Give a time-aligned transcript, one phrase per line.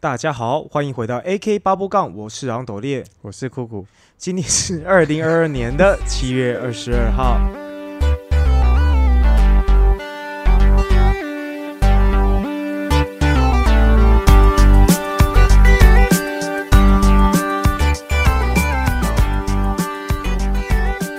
[0.00, 3.84] 大家好，欢迎回到 AK 八波杠，我是昂斗烈，我是酷酷。
[4.16, 7.40] 今天是二零二二年的七月二十二号。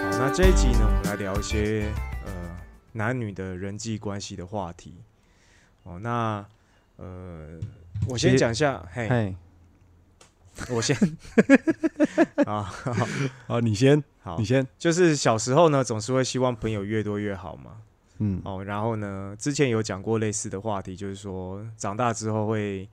[0.10, 1.92] 好，那这一集呢，我们来聊一些
[2.26, 2.32] 呃
[2.94, 4.94] 男女的人际关系的话题。
[5.84, 6.46] 哦，那
[7.00, 7.58] 呃，
[8.10, 9.34] 我先讲一下，嘿，
[10.70, 10.96] 我先
[12.46, 13.08] 啊，好
[13.48, 14.68] 好，你先，好你，先。
[14.78, 17.78] 就是小时候呢，总是会希望朋友越多越好嘛。
[18.18, 22.88] 嗯，哦，然后呢，之前有讲过类似的话题，就是说长大之后会，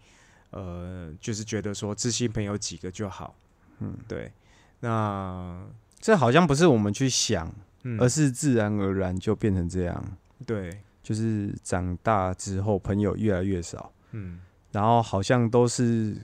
[0.51, 3.35] 呃，就是觉得说知心朋友几个就好。
[3.81, 4.31] 嗯，对。
[4.79, 5.67] 那，
[5.99, 7.53] 这好像不是我们去想，
[7.83, 10.17] 嗯，而是自然而然就变成这样。
[10.47, 14.41] 对，就是长大之后，朋友越来越少，嗯。
[14.73, 16.17] 然后好像都是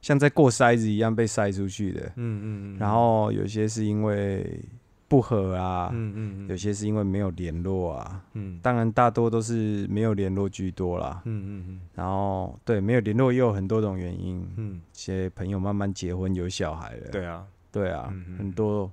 [0.00, 2.02] 像在过筛子一样被筛出去的。
[2.14, 4.60] 嗯嗯嗯，然后有些是因为
[5.08, 8.22] 不和啊，嗯嗯嗯，有些是因为没有联络啊。
[8.34, 8.60] 嗯。
[8.62, 11.20] 当然，大多都是没有联络居多啦。
[11.24, 11.80] 嗯嗯嗯。
[11.94, 14.48] 然后，对，没有联络也有很多种原因。
[14.56, 14.80] 嗯。
[14.92, 18.38] 些朋友慢慢结婚有小孩了，对啊，对啊，嗯嗯。
[18.38, 18.90] 很多，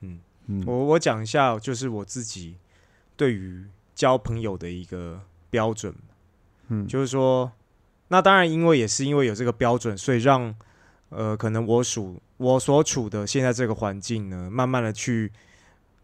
[0.00, 0.18] 嗯。
[0.46, 0.64] 嗯。
[0.66, 2.56] 我我讲一下，就是我自己
[3.16, 5.94] 对于交朋友的一个标准。
[6.68, 7.50] 嗯，就是说，
[8.08, 10.54] 那当然，因为也是因为有这个标准，所以让
[11.08, 15.32] 呃，可能我属我所处的现在这个环境呢，慢慢的去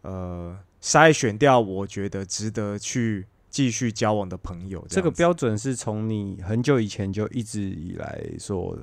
[0.01, 4.85] 呃筛选掉我觉得值得去继续交往的朋友。
[4.89, 8.77] 这个标准是从你很久以前就一直以来所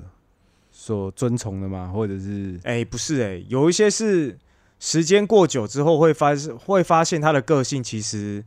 [0.71, 1.91] 所遵从的吗？
[1.93, 4.35] 或者是哎、不是哎、有一些是
[4.79, 6.31] 时间过久之后会发
[6.65, 8.43] 会发现他的个性其实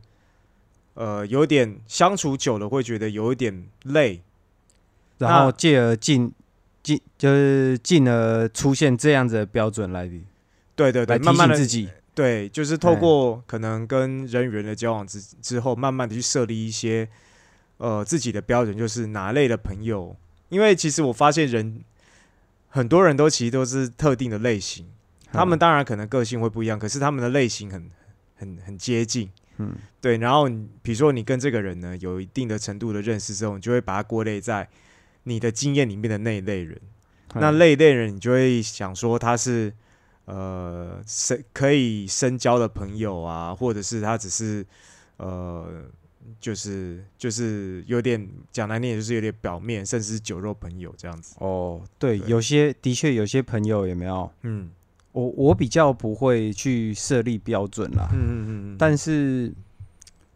[0.95, 4.21] 呃有点相处久了会觉得有一点累。
[5.17, 6.31] 然后进而进
[6.83, 10.09] 进就是进而出现这样子的标准来
[10.75, 17.07] 对对对，慢慢自己，对，就是透过可能跟人与人的交往之之后，慢慢的去设立一些
[17.77, 20.15] 呃自己的标准，就是哪类的朋友。
[20.49, 21.81] 因为其实我发现人
[22.69, 24.85] 很多人都其实都是特定的类型，
[25.31, 27.89] 他们当然可能个性会不一样，可是他们的类型很
[28.35, 29.29] 很很接近。
[29.57, 29.73] 嗯。
[29.99, 34.69] 对，然后你比如说你跟这个人呢有一定的程度的认识之后，你就会把他归类在
[35.25, 36.81] 你的经验里面的那一类人。
[37.35, 39.71] 那嗯那一类人，你就会想说他是
[40.23, 44.65] 呃深可以深交的朋友啊，或者是他只是
[45.17, 45.83] 呃
[46.39, 51.35] 就是就是有点讲难听点，就是有点表面，甚至是酒肉朋友这样子。
[51.39, 54.31] 哦，对，对有些的确有些朋友有没有？
[54.43, 54.71] 嗯
[55.11, 59.53] 我我比较不会去设立标准啦，嗯嗯嗯，但是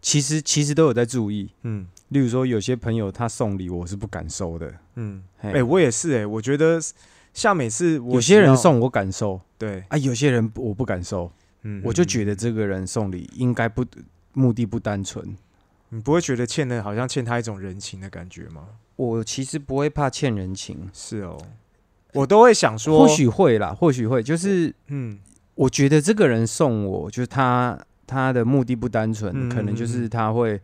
[0.01, 1.49] 其实其实都有在注意。
[1.63, 4.73] 嗯例如说，有些朋友他送礼，我是不敢收的。
[4.95, 6.79] 嗯，哎哎、我也是哎、我觉得
[7.33, 9.39] 像每次我有些人送我敢收。
[9.57, 11.31] 对，啊，有些人我不敢收，
[11.63, 13.85] 嗯，我就嗯觉得这个人送礼应该不
[14.33, 15.35] 目的不单纯。
[15.89, 18.67] 你不会觉得欠的好像欠他一种人情的感觉吗？
[18.95, 21.37] 我其实不会怕欠人情，是哦，
[22.13, 25.19] 我都会想说，或许会啦，或许会，就是嗯。
[25.55, 27.77] 我觉得这个人送我，就是他
[28.07, 30.57] 他的目的不单纯，嗯可能就是他会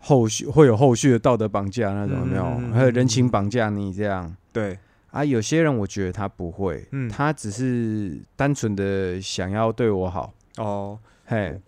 [0.00, 2.72] 后续会有后续的道德绑架那种，有没有？
[2.72, 4.34] 还有人情绑架你这样。
[4.52, 4.76] 对，
[5.10, 5.24] 啊？
[5.24, 7.08] 有些人我觉得他不会，嗯。
[7.08, 10.98] 他只是单纯的想要对我好，哦。
[11.26, 11.60] 嘿，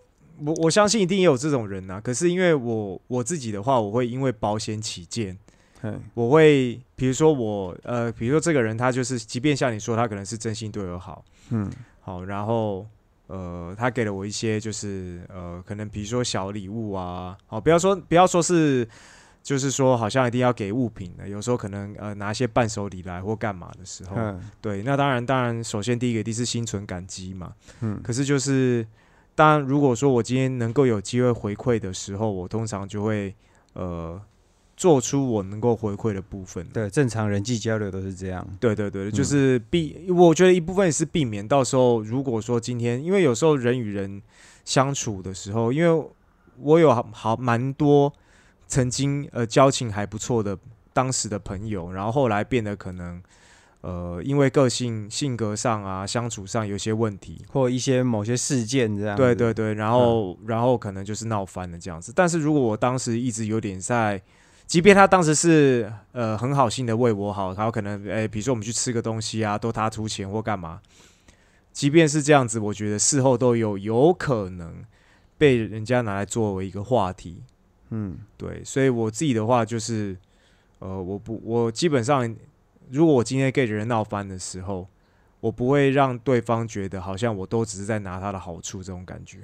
[0.45, 5.39] 我我相信一定也有这种人呐、可是因为我我自己的话，我会因为保险起见，
[5.81, 11.71] 嘿，我会比如说我呃，比如说这个人他就是，即便像你说他可能是真心对我好，嗯。
[12.05, 12.85] 好，然后
[13.33, 18.87] 呃，他给了我一些就是呃，可能比如说小礼物啊，好，不要说不要说是。
[19.45, 27.53] 就是说，好像一定要给物品的，有时候可能呃拿一些伴手礼来或干嘛的时候，嗯对，那当然，当然，首先第一个一定是心存感激嘛。
[27.81, 28.87] 嗯可是就是，
[29.35, 33.35] 当然，如果说我今天能够有机会回馈的时候，我通常就会
[33.73, 34.23] 呃
[34.83, 36.67] 做出我能够回馈的部分。
[36.73, 44.21] 对，正常人际交流都是这样，对对对，就嗯是避，我觉得一部分也是避免到时候，如果说今天，因为有时候人与人
[44.65, 46.05] 相处的时候，因为
[46.59, 48.13] 我有好好蛮多
[48.67, 50.59] 曾经呃交情还不错的
[50.93, 53.23] 当时的朋友，然后后来变得可能
[53.83, 62.13] 呃因为个性性格上啊相处上有些问题，或一些某些事件这样，对对对，然后、然后可能就是闹翻了这样子。
[62.13, 64.21] 但是如果我当时一直有点在，
[64.73, 70.81] 即便他当时是呃很好心的为我好，然后可能诶，比如说我们去吃个东西啊，都他出钱或干嘛，
[71.75, 74.83] 即便是这样子，我觉得事后都有有可能
[75.37, 77.43] 被人家拿来作为一个话题。
[77.91, 80.17] 嗯，对，所以我自己的话就是，
[80.79, 82.35] 呃，我不，我基本上
[82.91, 84.89] 如果我今天跟人闹翻的时候，
[85.41, 89.41] 我不会让对方觉得好像我都只是在拿他的好处这种感觉。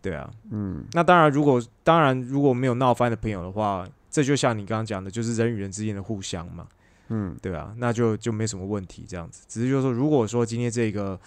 [0.00, 6.66] 对啊，嗯，那当然，如果当然如果没有闹翻的朋友的话，这就像你刚刚讲的，就是人与人之间的互相嘛。
[7.12, 9.42] 嗯，对啊，那就就没什么问题，这样子。
[9.48, 11.18] 只是就是说，如果说今天这个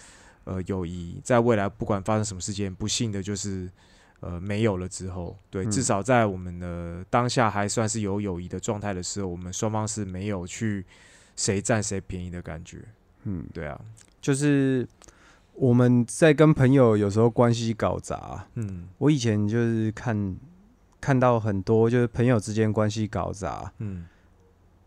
[0.44, 3.70] 呃友谊在未来不管发生什么事件，不幸的就是
[4.20, 10.84] 呃没有了之后，对，嗯至少在我们的当下还算是有友谊的状态的时候，我们双方是没有去
[11.36, 12.78] 谁占谁便宜的感觉。
[13.24, 13.78] 嗯，对啊，
[14.22, 14.88] 就是
[15.52, 20.34] 我们在跟朋友有时候关系搞砸，嗯我以前就是看
[21.04, 24.06] 看到很多就是朋友之间关系搞砸，嗯，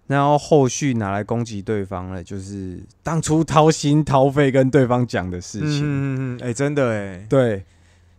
[0.08, 5.82] 然后后续拿来攻击对方了，就是当初掏心掏肺跟对方讲的事情。
[5.84, 7.64] 嗯嗯嗯，哎、真的哎、对，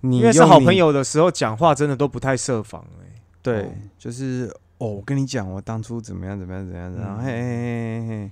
[0.02, 3.72] 你因为是好朋，友的时候，讲话真的都不太设防哎、对，哦。
[3.98, 4.48] 就是
[4.78, 7.24] 哦，我跟你讲，我当初怎么样怎么样怎么样，然后嗯。
[7.24, 8.30] 嘿嘿嘿嘿嘿，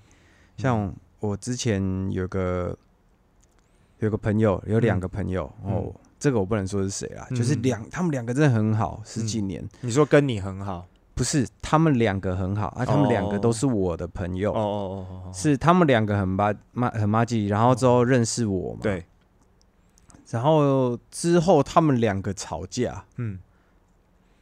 [0.59, 2.79] 像我之前有个
[3.99, 5.73] 有个朋友，有两个朋友、嗯。
[5.73, 19.05] 哦，这个我不能说是谁啦，嗯就是两他们两个真的很好，十几年，你说跟你很好，不是他们两个很好啊，他们两个都是我的朋友，哦哦哦哦哦，是他们两个很妈妈很妈鸡，然后之后认识我嘛，，对，
[20.31, 23.39] 然后之后他们两个吵架，嗯。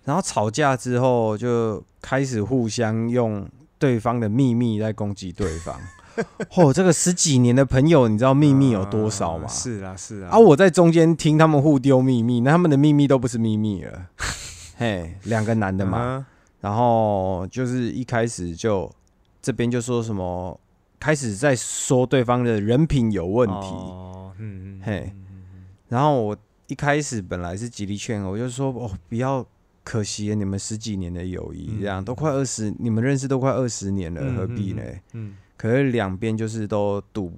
[0.05, 3.49] 然后吵架之后就开始互相用
[3.79, 5.81] 对方的秘密在攻击对方。
[6.57, 9.45] 哦，这个十几年的朋友，你知道秘密有多少吗？
[9.47, 14.07] 啊是啊是啊，啊，我在中间听他们互丢秘密，那他们的秘密都不是秘密了。
[14.77, 16.27] 嘿，两个男的嘛，嗯
[16.61, 18.91] 然后就是一开始就
[19.43, 20.59] 这边就说什么，
[20.99, 23.55] 开始在说对方的人品有问题。
[23.55, 25.13] 哦，嗯嗯，嘿
[25.89, 29.45] 然后我一开始本来是极力劝我，就说哦，不要
[29.85, 34.83] 可惜了你们十几年的友谊，这样、嗯都快二十，你们认识都快二十年了，嗯何必呢？
[35.13, 35.35] 嗯，
[35.65, 37.33] 可是两边就是都堵，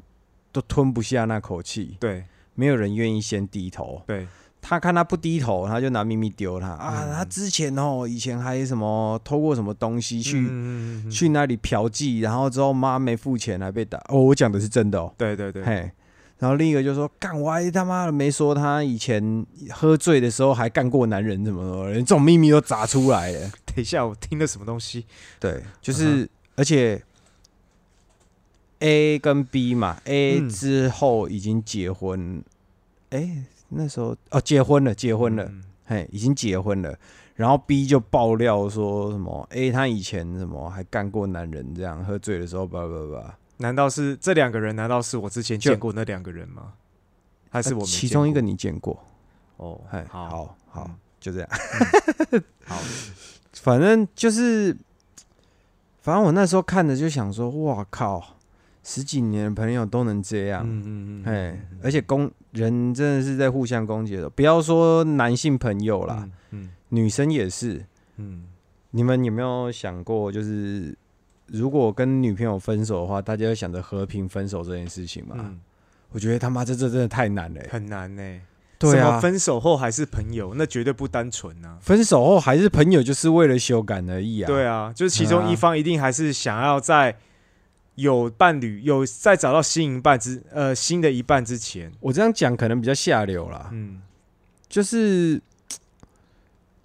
[0.51, 2.25] 都吞不下那口气，对
[2.57, 4.03] 没有人愿意先低头。
[4.05, 4.27] 对，
[4.61, 7.05] 他看他不低头，他就拿秘密丢他啊！
[7.07, 13.97] 嗯他之前哦，以前还什么偷过什么东西去、嗯嗯嗯嗯去那里嫖妓，然后之后妈没付钱还被打。
[14.09, 15.15] 哦，我讲的是真的哦。
[15.17, 15.89] 对对对，嘿，
[16.39, 23.53] 然后另一个就说：“干，我还他妈的没说他以前喝醉的时候还干过男人，怎么的，连这种秘密都砸出来了。
[23.65, 25.07] 等一下我听了什么东西？”
[25.39, 27.01] 对，就是、而且
[28.81, 32.43] A 跟 B 嘛，A 嗯之后已经结婚，
[33.11, 36.97] 哎、那时候哦结婚了，结婚了，嗯嘿，已经结婚了。
[37.35, 43.39] 然后 B 就爆料说什么？A 他以前什么还干过男人，这样喝醉的时候，叭叭叭。
[43.59, 44.75] 难道是这两个人？
[44.77, 46.73] 难道是我之前见过那两个人吗？
[47.49, 49.03] 还是我其中一个你见过？
[49.57, 51.49] 哦，嘿，好好好嗯，就这样。
[52.65, 52.79] 好，
[53.55, 54.77] 反正就是，
[56.03, 58.36] 反正我那时候看着就想说，哇靠，
[58.89, 67.85] 十几年的朋友都能这样，嗯嗯嗯，哎、而且攻人真的是在互相攻击的，不要说男性朋友啦，嗯女生也是。
[68.19, 68.45] 嗯
[68.93, 70.97] 你们有没有想过，就是
[71.49, 75.35] 如果跟女朋友分手的话，大家会想着和平分手这件事情吗？
[75.41, 75.61] 嗯，
[76.13, 77.69] 我觉得他妈这这真的太难了、欸。
[77.69, 78.23] 很难呢。
[78.79, 81.77] 对啊分手后还是朋友，那绝对不单纯啊。
[81.81, 84.47] 分手后还是朋友，就是为了修改而已啊。
[84.47, 87.17] 对啊，就是其中一方一定还是想要在
[87.97, 93.69] 有伴侣、有在找到新一半之呃新的一半之前，我这样讲可能比较下流啦。
[93.73, 94.01] 嗯
[94.69, 95.41] 就是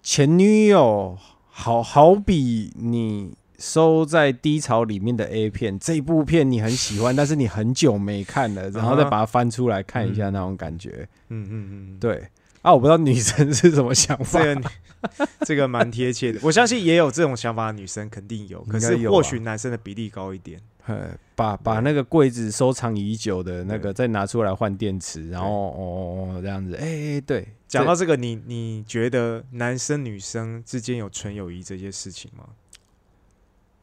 [0.02, 11.08] 前女友，好好比你收在低潮里面的 A 片，这部片你很喜欢，但是你很久没看了，然后再把它翻出来看一下，那种感觉。
[11.28, 12.28] 嗯嗯嗯，对
[12.62, 14.54] 啊，我不知道女生是什么想法这。
[14.54, 14.62] 个
[15.46, 20.60] 这个蛮贴切的，我相信也有这种想法的女生肯定有，可是或许男生的比例高一点。
[20.86, 32.44] 呃，把把那个柜子收藏已久的那个再拿出来换电池，然后哦哦哦这样子，哎、哎对，讲到这个，你你觉得男生女生之间有纯友谊这些事情吗？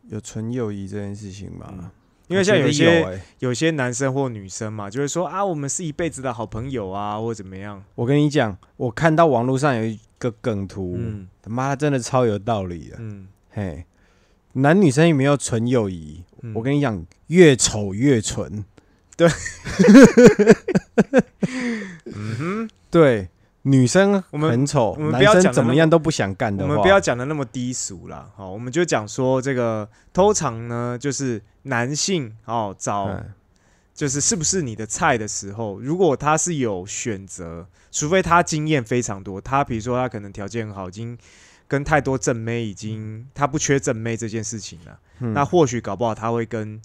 [0.10, 1.68] 有纯友谊这件事情吗？
[1.72, 1.90] 嗯
[2.30, 7.84] 因为像有些有欸有些男生或女生嘛，就会说啊，我们是一辈子的好朋友啊，或怎么样。
[7.96, 11.28] 我跟你讲，我看到网络上有一个梗图，嗯。
[11.42, 12.98] 他妈真的超有道理的。
[13.00, 13.86] 嗯，嘿，
[14.54, 16.24] 男女生有没有纯友谊？
[16.44, 16.54] 嗯。
[16.54, 18.64] 我跟你讲，越丑越纯。
[22.06, 23.28] 嗯哼，对，
[23.64, 33.34] 女生我们很丑，我们不男生怎么要讲得那么样都不想干的话，我们不要讲的那么低俗啦，好，我们就讲说这个通常呢，就是男性哦找嗯
[34.00, 41.18] 就是是不是你的菜的时候，如果他是有选择，除非他经验非常多，他比如说他可能条件很好，已经
[41.68, 46.82] 跟太多正妹已经他不缺正妹这件事情了，嗯那或许搞不好他会跟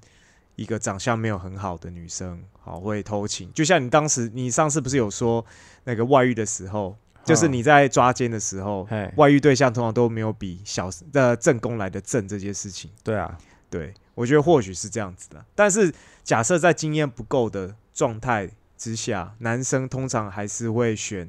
[0.56, 3.48] 一个长相没有很好的女生，好会偷情。
[3.52, 5.46] 就像你当时，你上次不是有说
[5.84, 12.90] 那个外遇的时候，就是你在抓奸的时候，外遇对象通常都没有比小的正宫来的正这件事情。
[13.04, 13.38] 对啊，
[13.70, 15.92] 对我觉得或许是这样子的，但是
[16.22, 21.28] 假设在经验不够的状态之下，男生通常还是会选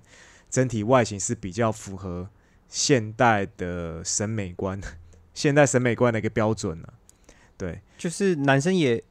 [0.49, 2.29] 整体外形是比较符合
[2.67, 4.79] 现代的审美观、
[5.33, 6.87] 现代审美观的一个标准呢、
[7.57, 9.03] 对，就是男生也，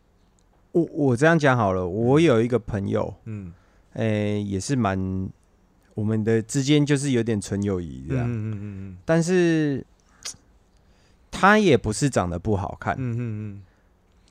[0.72, 3.52] 我我这样讲好了，我有一个朋友，嗯，
[3.94, 5.28] 诶、也是蛮，
[5.94, 8.96] 我们的之间就是有点纯友谊这样，嗯嗯嗯嗯。
[9.04, 9.84] 但是
[11.34, 13.62] 他也不是长得不好看，嗯嗯嗯，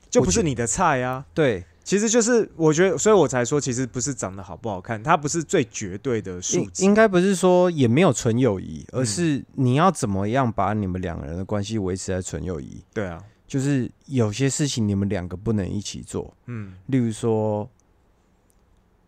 [0.08, 1.26] 就不是你的菜啊。
[1.34, 6.82] 对，其实就是我觉得，所以我才说，其实不是长得好不好看，他不是最绝对的数应值。
[6.82, 9.06] 应该不是说也没有纯友谊，而嗯。
[9.06, 12.82] 是你要怎么样把你们两个人的关系维持在纯友谊。
[12.94, 17.68] 对啊，就是有些事情你们两个不能一起做，嗯，例如说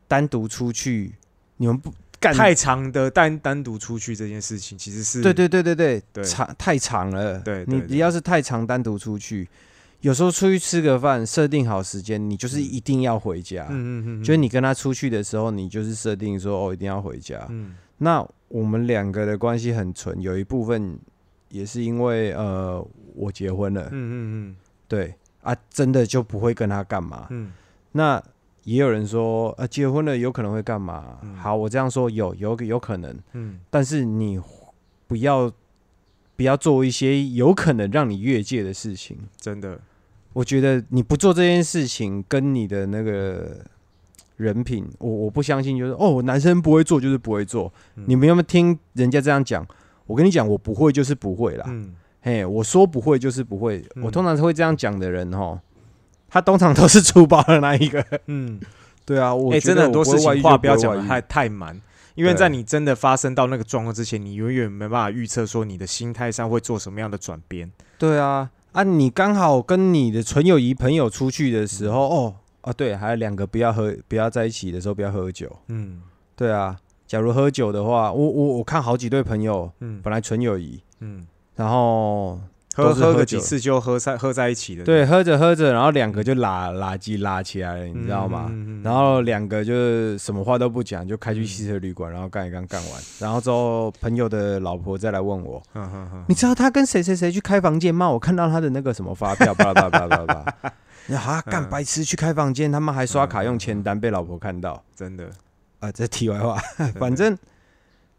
[0.07, 1.15] 单独出去，
[1.57, 7.39] 你们不干太长的单单独出去这件事情，其实是对对对对对，对长太长了。
[7.41, 9.49] 对你你要是太长单独出去，
[10.01, 13.67] 有时候出去吃个饭，设定好时间，你就是一定要回家。
[13.71, 17.47] 嗯嗯嗯，就是你跟他出去的时候，你就是设定说哦，一定要回家。
[17.49, 20.99] 嗯那我们两个的关系很纯，有一部分
[21.49, 24.57] 也是因为呃我结婚了，嗯嗯
[24.87, 27.27] 对啊，真的就不会跟他干嘛。
[27.31, 27.53] 嗯
[27.93, 28.23] 那
[28.67, 31.19] 也有人说，呃，结婚了有可能会干嘛？
[31.23, 34.41] 嗯好，我这样说有有有可能，嗯但是你
[35.07, 35.49] 不要
[36.35, 39.17] 不要做一些有可能让你越界的事情。
[39.41, 39.79] 真的，
[40.33, 43.57] 我觉得你不做这件事情，跟你的那个
[44.37, 47.73] 人品，我我不相信，就是哦，男生不会做就是不会做。
[47.95, 49.65] 嗯你们有没有听人家这样讲？
[50.07, 51.67] 我跟你讲，我不会就是不会啦。
[51.69, 53.85] 嗯嘿，我说不会就是不会。
[53.95, 55.57] 嗯我通常会这样讲的人，哈，
[56.37, 58.05] 他通常都是粗暴的那一个。
[58.27, 58.61] 嗯，
[59.07, 61.81] 对啊，我哎，觉得真的很多事情话不要讲的太太满。
[62.15, 67.73] 因为在你真的发生到那个状况之前，你永远没办法预测说你的心态上会做什么样的转变。
[67.97, 75.51] 对啊，啊，你刚好跟你的纯友谊朋友出去的时候，哦，啊，对，还有两个不要喝，不要在一起的时候不要喝酒。
[75.69, 76.03] 嗯
[76.37, 76.77] 对啊，
[77.07, 82.39] 假如喝酒的话，我我我看好几对朋友嗯本来纯友谊，嗯，然后
[82.77, 88.47] 喝喝个几次就喝在喝在一起的，对喝着喝着，然后两个就拉拉机拉起来了，你知道吗？
[88.51, 88.53] 嗯？
[88.53, 95.63] 嗯嗯然后两个就是什么话都不讲，就开去汽车旅馆，然后干一干干完，然后之后朋友的老婆再来问我，
[96.29, 98.11] 你知道他跟谁谁谁去开房间吗？
[98.11, 101.17] 我看到他的那个什么发票，巴拉巴拉巴拉巴拉巴拉。
[101.17, 104.83] 啊，干嗯白痴去开房间，他们还刷卡用签单，被老婆看到。
[104.95, 105.31] 真的，
[105.79, 106.57] 啊，这题外话，
[106.99, 107.39] 反正，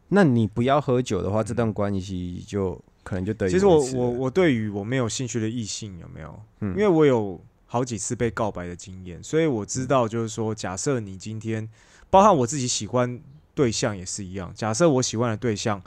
[0.08, 6.40] 那你不要喝酒的话，这段关系就可能就得以其实我我我对于我没有兴趣的异性有没有？
[6.60, 11.68] 嗯因为我有好几次被告白的经验，所以我知道就是说，假设你今天，
[12.10, 13.20] 包含我自己喜欢
[13.56, 15.82] 对象也是一样，假设我喜欢的对象，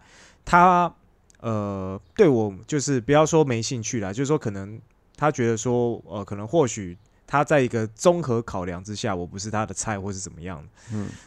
[0.44, 0.92] 他
[1.40, 4.80] 呃对我就是不要说没兴趣啦，就是说可能
[5.16, 6.96] 他觉得说呃可能或许。
[7.32, 10.66] 他在一个综合考量之下，我不是他的菜，或是怎么样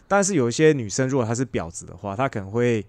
[0.05, 2.85] 但是有一些女生，如果她是婊子的话，她可能会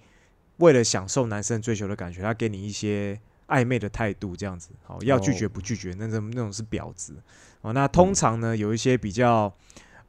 [0.59, 7.15] 为了享受男生追求的感觉，他给你一些暧昧的态度，这样子，好，要拒绝不拒绝，那种那种是婊子。
[7.63, 9.53] 哦，那通常呢，有一些比较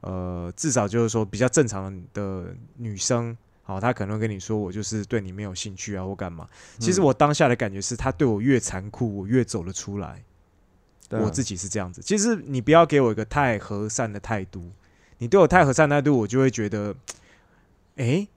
[0.02, 6.48] 呃，至少就是说比较正常的女生，好，她可能跟你说，我就是对你没有兴趣啊，或干嘛。
[6.80, 10.24] 其实嗯我当下的感觉是，她对我越残酷，我越走了出来。
[11.12, 12.02] 我自己是这样子。
[12.02, 14.72] 其实你不要给我一个太和善的态度，
[15.20, 16.94] 你对我太和善的态度，我就会觉得，
[17.98, 18.28] 诶，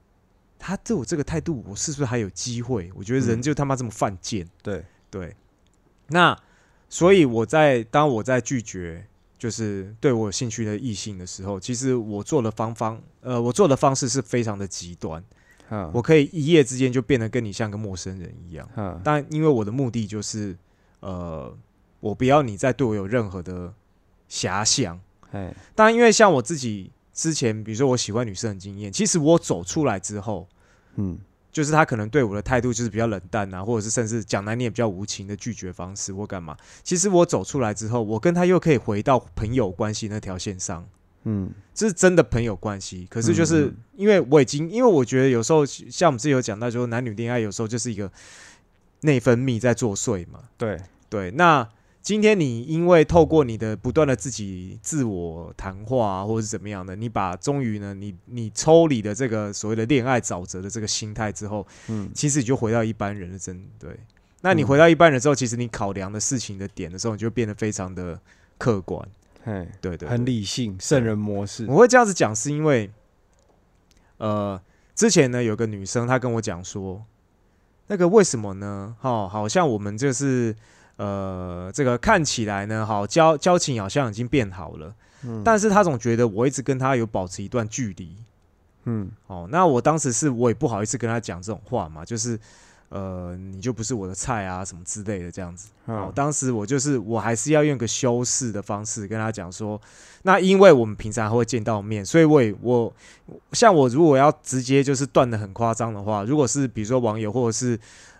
[0.58, 2.90] 他对我这个态度，我是不是还有机会？
[2.94, 5.34] 我觉得人嗯就他妈这么犯贱，对对。
[6.08, 6.36] 那
[6.88, 9.06] 所以我在当我在拒绝
[9.38, 15.22] 就是对我有兴趣的异性的时候，其实我做的方方呃，我做的方式是非常的极端，
[15.70, 18.68] 嗯我可以一夜之间就变得跟你像个陌生人一样。
[18.76, 20.56] 嗯但因为我的目的就是，
[21.00, 21.56] 呃，
[22.00, 23.72] 我不要你再对我有任何的
[24.30, 24.98] 遐想。
[25.30, 30.48] 哎当然，因为像我自己之前，比如说我喜欢女生的经验，其实我走出来之后，
[30.94, 31.18] 嗯
[31.50, 36.56] 就是他可能对我的态度就是比较冷淡啊，或者是甚至讲难听也比较无情的拒绝方式或干嘛。
[36.84, 40.86] 其实我走出来之后，我跟他又可以回到朋友关系那条线上。
[41.24, 48.08] 嗯这是真的朋友关系，可是就是因为我已经，因为我觉得有时候像我们之前有讲到，就是男女恋爱有时候就是一个
[49.00, 50.44] 内分泌在作祟嘛。
[50.56, 51.68] 对对，那
[52.08, 63.94] 今天你因为透过你的不断的自己自我谈话、啊，或者是怎么样的，你把终于呢，你你抽离的这个所谓的恋爱沼泽的这个心态之后，嗯其实你就回到一般人的真对。
[64.40, 68.18] 那你嗯回到一般人之后，其实你考量的事情的点的时候，你就变得非常的
[68.56, 69.06] 客观。
[69.44, 71.66] 嘿，对对很理性，圣人模式。
[71.68, 72.90] 我会这样子讲，是因为，
[74.16, 74.58] 呃，
[74.94, 77.04] 之前呢有个女生她跟我讲说，
[77.88, 78.96] 那个为什么呢？
[79.02, 80.56] 哦，好像我们就是
[80.98, 84.92] 呃，这个看起来呢，好交交情好像已经变好了，
[85.24, 88.16] 嗯但是他总觉得我一直跟他有保持一段距离。
[88.84, 92.38] 嗯哦，那我当时是我也不好意思跟他讲这种话嘛，就是
[92.88, 95.68] 呃，你就不是我的菜啊，什么之类的这样子。
[95.84, 99.78] 哦嗯，当时我就是我还是要用个修饰的方式跟他讲说，
[100.22, 102.92] 那因为我们平常会见到面，所以我也我
[103.52, 107.78] 像我如果要直接就是断的很夸张的话，如果是比如说网友或者是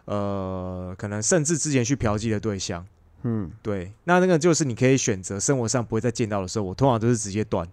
[0.09, 2.85] 呃可能甚至之前去嫖妓的对象，
[3.23, 7.69] 嗯对，那那个就是你可以选择生活上不会再见到的时候，我通常都是直接断，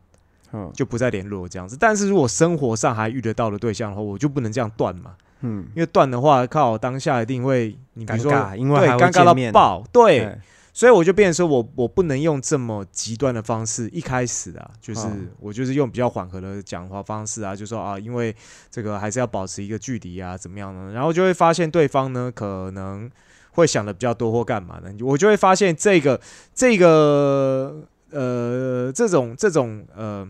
[0.51, 1.77] 嗯就不再联络这样子。
[1.79, 9.51] 但是如果生活上还遇得到的对象的话，我就不能这样断嘛，嗯，因为断的话，靠当下一定会你比如说尴尬，因为对尴尬到。
[9.51, 10.25] 爆，对。
[10.25, 10.41] 哎
[10.75, 18.35] 所以我就变成说我我不能用这么极端的方式，一开始啊，就是嗯我就是用比较缓和的讲话方式啊，就说啊，因为
[18.69, 20.91] 这个还是要保持一个距离啊，怎么样呢？
[20.91, 23.09] 然后就会发现对方呢可能
[23.51, 24.93] 会想的比较多或干嘛呢？
[24.99, 26.19] 我就会发现这个
[26.53, 30.27] 这个呃这种这种呃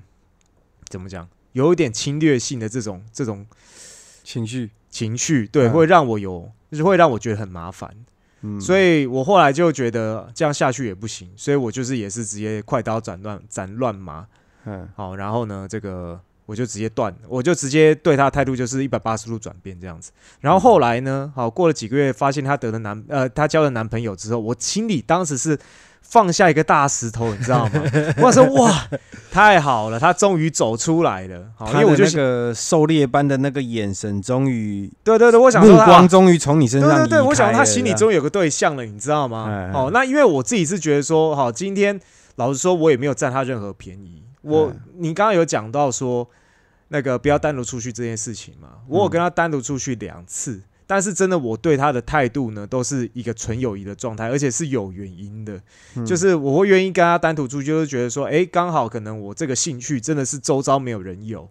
[0.90, 3.48] 怎么讲，有一点侵略性的这种这种
[4.24, 7.90] 情绪，情绪，对，嗯会让我有就是会让我觉得很麻烦。
[8.46, 14.28] 嗯，所以我后来就觉得这样下去也不行，所以我就是也是直接快刀斩乱斩乱麻，
[14.66, 14.88] 嗯。
[14.96, 20.12] 好，然后呢，这个我就直接断，我就直接对他的态度就是一百八十度转变这样子。
[20.40, 25.58] 然后后来呢，好过了几个月，发现她得了男呃，她交了男朋友之后，我心里当时是
[26.08, 27.72] 放下一个大石头，你知道吗？
[28.22, 28.88] 我说哇，
[29.32, 31.44] 太好了，他终于走出来了。
[31.56, 39.72] 好，因他为我就的那个狩猎般的那个眼神，终于对对对，我想说目光终于从你身上对对对，移我想他心里终于有个对象了，你知道吗哎？
[39.74, 42.00] 哦，那因为我自己是觉得说，好，今天
[42.36, 44.24] 老实说，我也没有占他任何便宜。
[44.42, 46.28] 我嗯你刚刚有讲到说，
[46.90, 55.60] 那个不要单独出去这件事情嘛，我有跟他单独出去两次，但是真的我对他的态度呢，都是一个纯友谊的状态，而且是有原因的，
[55.96, 56.06] 嗯。
[56.06, 61.50] 就是我会愿意跟他单独出去，就是觉得说，哎，刚好可能我这个兴趣真的是周遭没有人有，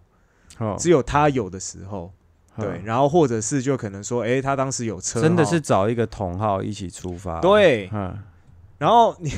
[0.57, 2.11] 哦只有他有的时候。
[2.57, 8.17] 对，嗯然后或者是就可能说，哎，他当时有车，真的是找一个同号一起出发。，对，嗯。
[8.77, 9.29] 然后你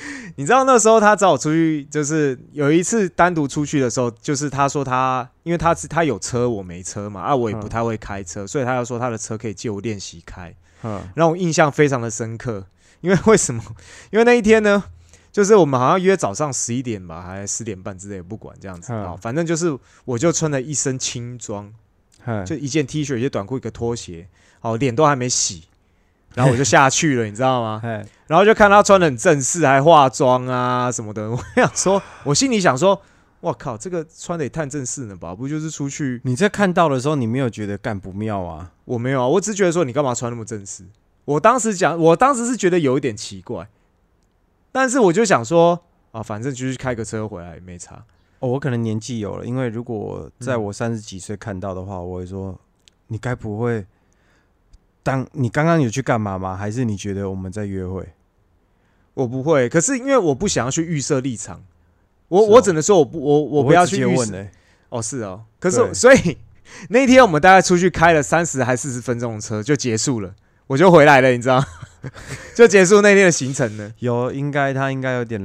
[0.36, 11.02] 你知道那时候他找我出去，就是有一次单独出去的时候，就是他说他因为他是他有车，我没车嘛，啊，我也不嗯太会开车，所以他要说他的车可以借我练习开，嗯。
[11.14, 12.66] 让我印象非常的深刻。
[13.00, 13.62] 因为为什么？
[14.10, 14.82] 因为那一天呢，
[15.30, 21.72] 就是我们好像约早上十一点吧，还是十点半之类，不管这样子，啊，反正就是我就穿了一身轻装，
[22.24, 24.26] 嗯，就一件 T 恤、一件短裤、一个拖鞋，
[24.62, 25.62] 哦，脸都还没洗，
[26.34, 27.80] 然后我就下去了，你知道吗？
[27.82, 31.28] 哎然后就看他穿的很正式，还化妆啊什么的。
[31.32, 33.00] 我想说，我心里想说，
[33.40, 35.34] 我靠，这个穿的也太正式了吧？
[35.34, 36.20] 不就是出去？
[36.24, 38.70] 你在看到的时候，你没有觉得干不妙啊？
[38.84, 40.84] 我没有啊，我只是觉得说你干嘛穿那么正式？
[41.24, 43.66] 我当时讲，我当时是觉得有一点奇怪，
[44.70, 45.80] 但是我就想说
[46.12, 48.04] 啊，反正就是开个车回来也没差。
[48.40, 52.58] 哦，我可能年纪有了，因为如果在嗯我三十几岁看到的话，我会说，
[53.06, 53.86] 你该不会
[55.08, 56.54] 当你刚刚有去干嘛吗？
[56.54, 58.06] 还是你觉得我们在约会？
[59.14, 61.64] 我不会，可是因为我不想要去预设立场，
[62.28, 64.08] 我、哦我只能说我不我我不要去预设。
[64.10, 64.46] 接问的、
[64.90, 66.36] 哦，是哦，可是所以
[66.90, 70.34] 那天我们大概出去开了三十还四十分钟的车就结束了，
[70.66, 71.64] 我就回来了，你知道，
[72.54, 73.90] 就结束那天的行程了。
[74.00, 75.40] 有应该他应该有点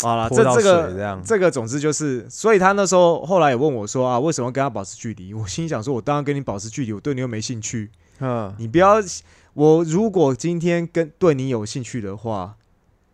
[0.00, 1.22] 好了，这这个这样。
[1.22, 5.34] 这个总之就是，所以他那时候后来也问我说啊，为什么跟他保持距离？
[5.34, 8.96] 我心想说，我当然跟你保持距离，我对你又没兴趣，嗯你不要
[9.54, 12.56] 我如果今天跟对你有兴趣的话。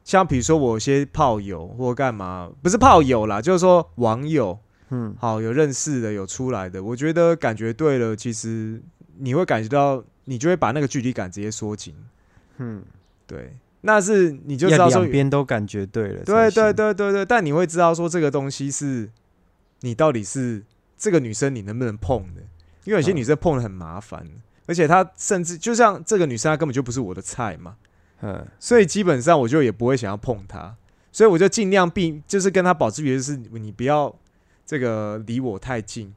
[0.05, 4.59] 像比如说，我有些炮友或干嘛，不是炮友啦，就是说网友，
[4.91, 8.83] 嗯好，有认识的，有出来的，我觉得感觉对了，其实
[9.19, 11.95] 你会感觉到，你就会把那个距离感直接缩紧。
[12.59, 12.83] 嗯，
[13.29, 16.25] 对，那是你就知道说两，边都感觉对了。
[16.25, 19.09] 对对，对对对，但你会知道说这个东西是
[19.83, 20.65] 你到底是
[20.99, 22.41] 这个女生你能不能碰的，
[22.83, 24.27] 因为有些嗯女生碰的很麻烦，
[24.67, 27.77] 而且她甚至就像这个女生她根本就不是我的菜嘛，
[28.21, 28.47] 嗯。
[28.59, 30.75] 所以基本上我就也不会想要碰她，
[31.11, 34.15] 所以我就尽量避，就是跟她保持距离，就是你不要
[34.65, 36.15] 这个离我太近。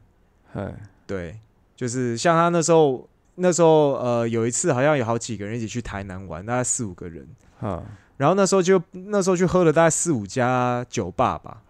[0.54, 0.74] 嗯。
[1.06, 1.38] 对，
[1.76, 7.24] 就是像她那时候，那时候呃有一次好像有好几个人一起去台南玩，大概四五个人，
[7.62, 7.80] 嗯，
[8.16, 11.62] 然后那时候就那时候去喝了大概四五家酒吧吧，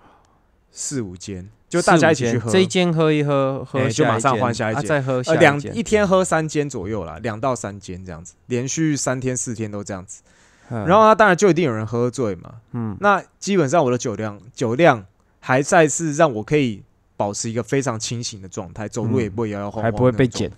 [0.71, 4.85] 四五间，就大家一起去喝，这一间喝一喝，喝哎就马上换下一间。
[4.85, 10.23] 再喝下呃两间一天喝三间左右啦，两到三间这样子，连续三天四天都这样子。
[10.69, 12.55] 然然后他当然就一定有人喝醉嘛。
[12.73, 12.97] 嗯。
[13.01, 15.05] 那基本上我的酒量酒量
[15.41, 16.83] 还在是让我可以
[17.17, 20.51] 保持一个非常清醒的状态，走路也不会摇摇晃晃，还不会被剪，，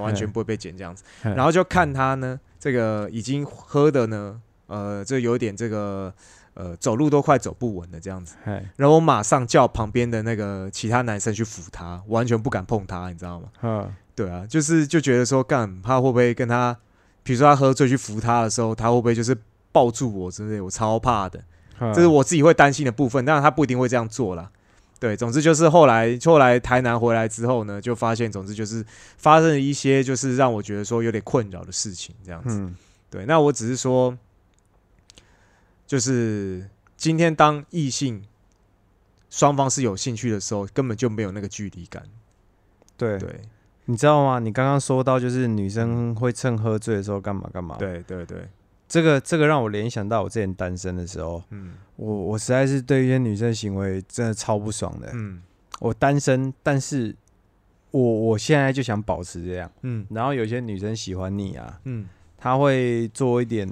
[0.00, 1.02] 完全不会被剪这样子。
[1.22, 6.12] 然然后就看他呢，这个已经喝的呢，呃，这有点这个
[6.54, 8.34] 呃走路都快走不稳了这样子。
[8.44, 13.48] 哎然后我马上叫旁边的那个其他男生去扶他，完全不敢碰他，你知道吗？
[13.62, 16.76] 嗯对啊，就是就觉得说，干他会不会跟他，
[17.22, 19.36] 比如说他喝醉去扶他的时候，他会不会就是
[19.72, 21.38] 抱住我之类的，我超怕的。
[21.80, 24.50] 嗯这是我自己会担心的部分，当然他不一定会这样做啦。
[25.00, 28.84] 对，总之就是后来后来台南回来之后呢，就发现，总之就是
[29.16, 32.56] 发生了一些就是让我觉得说有点困扰的事情，这样子。
[32.60, 32.76] 嗯
[33.10, 34.16] 对，那我只是说，
[35.92, 38.24] 就是今天当异性
[39.28, 42.02] 双方是有兴趣的时候，根本就没有那个距离感。
[42.96, 43.42] 对对，
[43.84, 44.38] 你知道吗？
[44.38, 48.48] 你刚刚说到就是女生会趁喝醉的时候干嘛干嘛，，对，对，对，
[48.88, 55.10] 这个这个让我联想到我之前单身的时候，嗯我我实在是对一些女生行为真的超不爽的。
[55.12, 55.42] 嗯
[55.80, 57.14] 我单身，但是
[57.90, 59.70] 我我现在就想保持这样。
[59.82, 63.68] 嗯然后有些女生喜欢你啊，嗯，她会做一点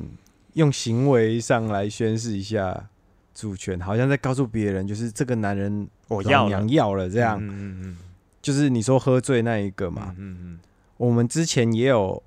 [0.54, 2.88] 用行为上来宣示一下
[3.34, 6.48] 主权，好像在告诉别人，就是这个男人老我要了。
[6.48, 7.38] 娘要了这这样。
[7.40, 7.96] 嗯嗯
[8.42, 10.60] 就是你说喝醉那一个嗯嘛，嗯嗯。
[10.96, 12.22] 我们之前也有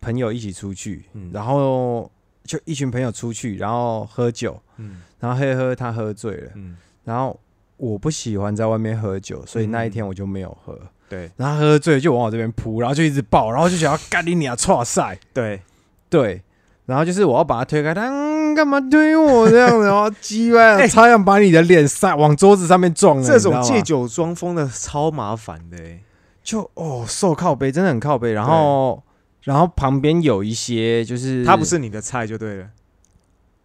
[0.00, 1.30] 朋友一起出去，嗯。
[1.32, 2.10] 然后
[2.44, 5.02] 就一群朋友出去，然后喝酒，嗯。
[5.20, 7.38] 然后喝一喝他喝醉了，嗯，然后
[7.76, 10.78] 我不喜欢在外面喝酒，所以那一天我就没有喝。
[11.08, 11.30] 对。
[11.36, 15.60] 然后喝醉了就往我这边扑，然后就一直抱，然后就想要干你俩错 塞，对，
[16.08, 16.40] 对，
[16.88, 20.88] 然后就是我要把他推开，他嗯干嘛推我这样子，然后鸡巴 哎。
[20.88, 26.02] 差点把你的脸塞往桌子上面撞了，这种借酒装疯的超麻烦的欸。
[26.42, 29.02] 就哦受靠背，真的很靠背，然后
[29.42, 32.68] 然后旁边有一些就是他不是你的菜就对了。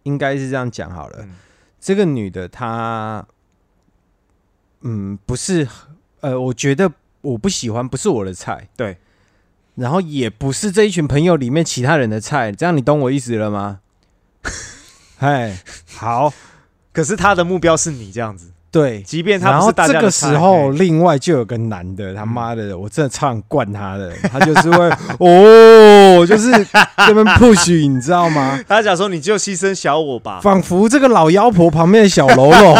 [0.02, 1.34] 应该是这样讲好了，嗯。
[1.80, 3.26] 这个女的她
[4.82, 5.66] 嗯不是
[6.20, 8.98] 呃，我觉得我不喜欢，不是我的菜，对，
[9.76, 13.78] 然后也不是这一群朋友里面其他人的菜，这样你懂我意思了吗？
[15.18, 15.58] 哎，
[15.94, 16.32] 好，
[16.92, 19.00] 可是他的目标是你这样子，对。
[19.02, 26.50] 即便他然后不是大这个时候，另外就有个男的，他妈的，我真的超想灌他的， 他就是会哦，就是
[27.06, 28.60] 这边 push，你知道吗？
[28.68, 32.76] 他讲说你就牺牲小我吧，仿佛这个老妖婆旁边的小喽啰，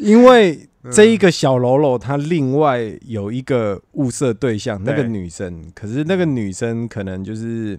[0.00, 7.78] 因为这一个小喽啰，她另外有一个物色对象，那个女生，可是那个女生可能就是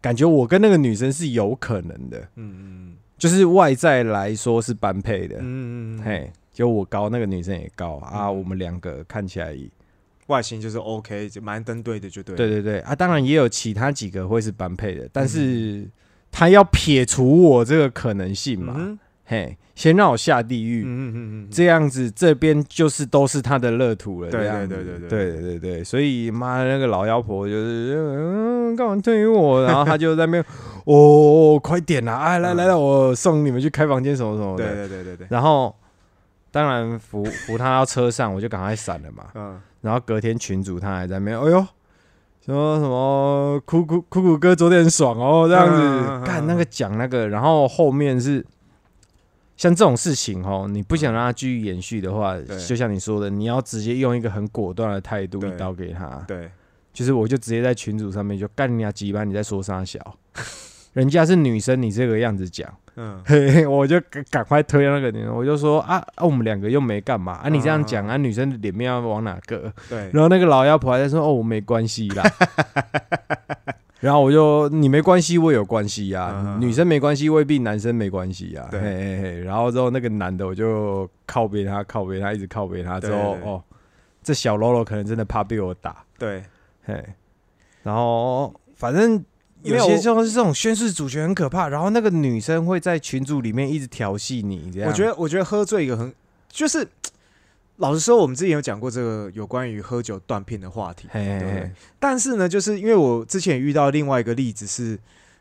[0.00, 5.36] 感觉我跟那个女生是有可能的，嗯嗯就是外在来说是般配的。
[5.38, 8.38] 嗯，嗯嗯，嘿，就我高，那个女生也高啊，嗯。
[8.38, 9.56] 我们两个看起来
[10.26, 12.36] 外形就是 OK，就蛮登对的，就对。
[12.36, 12.80] 对，对对。
[12.80, 15.28] 啊，当然也有其他几个会是般配的，但嗯。
[15.28, 15.88] 是
[16.30, 25.08] 他要撇除我这个可能性嘛，嗯嘿，先让我下地狱，嗯嗯嗯，这样子这边就是都是他的乐土了，对对对对对。
[25.08, 29.62] 对对对对，所以妈的那个老妖婆就是嗯，干嘛推我？
[29.64, 30.44] 然后他就在那边
[30.86, 35.76] 哦， 快点啦，哎来来来，我送你们去开房间什么什么对的，对对对对，然后
[36.50, 39.24] 当然扶扶他到车上，我就赶快闪了嘛。
[39.34, 39.60] 嗯。
[39.82, 41.66] 然后隔天群主他还在那边，哎呦，
[42.44, 46.20] 说什么酷酷酷酷哥昨天很爽哦，这样嗯嗯嗯嗯。
[46.20, 48.42] 子干那个讲那个，然后后面是
[49.56, 52.58] 像这种事情哦，你不想让他继续延续的话，对。
[52.66, 56.50] 就像你说的，你要直接用一个很果断的态度一刀给他，对，
[56.92, 59.98] 就是我就直接在群组上面就干你俩鸡巴，你在说啥小？
[60.92, 63.20] 人家是女生，你这个样子讲，嗯。
[63.24, 67.34] 嘿嘿，我就赶赶快推那个女生，我就说啊啊，我们两个又没干嘛。
[67.34, 69.72] 啊，你这样讲啊，女生的脸面要往哪个？
[69.88, 72.22] 对，然后那个老妖婆还在说：“哦，我没关系啦。
[74.00, 79.40] ”然后我就你没关系，我有关系呀、女生没关系，未必男生没关系呀、对嘿嘿嘿。
[79.40, 83.00] 然后之后那个男的，我就靠边他，靠边他，一直靠边他。
[83.00, 83.62] 之后哦，
[84.22, 86.44] 这小喽啰可能真的怕被我打，对，
[86.84, 87.02] 嘿。
[87.82, 89.24] 然后反正
[89.62, 91.68] 有些就是这种宣誓主权很可怕。
[91.68, 94.90] 然后那个女生会在群组里面一直调戏你，这样。
[94.90, 96.12] 我觉得我觉得喝醉一个很
[96.48, 96.86] 就是。
[97.76, 104.98] 老实说，我们之前有讲过这个有关于喝酒断片的话题，对不对，但是呢，就是因为我之前也遇到另外一个例子，是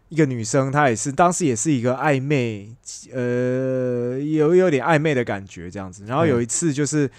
[0.09, 2.69] 一个女生，她也是当时也是一个暧昧，
[3.13, 6.03] 呃，有有点暧昧的感觉这样子。
[6.05, 7.09] 然后有一次就是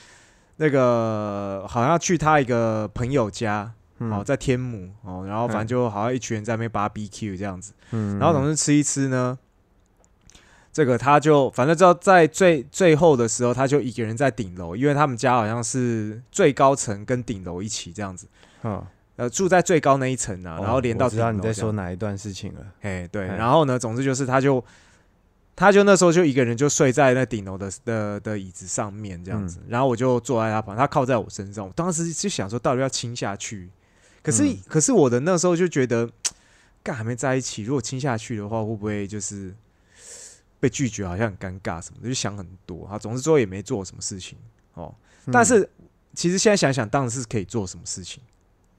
[0.56, 4.12] 那个好像去她一个朋友家，嗯。
[4.12, 8.18] 哦，在天母哦，然后反正就好像一群人在那边 BBQ 这样子，嗯。
[8.18, 9.38] 然后总是吃一吃呢。
[10.76, 18.28] 这个他就反正知道在最最后的时候，他就一个人在顶楼，因为他们家好像是最高层跟顶楼一起这样子。
[18.62, 18.86] 嗯。
[19.16, 22.60] 呃住在最高那一层啊，然后连到知道你在说哪一段事情了。
[22.82, 24.62] 哎，对，哎然后呢，总之就是他就
[25.54, 33.70] 他就那时候就一个人就睡在那顶楼的的的椅子上面这样子，然后我就坐在他旁，他靠在我身上，我当时就想说到底要亲下去，
[34.22, 34.58] 可是、嗯。
[34.68, 36.06] 可是我的那时候就觉得，
[36.82, 39.54] 干还没在一起，如果亲下去的话，会不会就是
[40.58, 42.98] 被拒绝，好像很尴尬什么的，就想很多啊。
[42.98, 44.38] 总之最后也没做什么事情
[44.74, 44.94] 哦，
[45.32, 45.68] 但是
[46.14, 48.22] 其实现在想想，当然是可以做什么事情。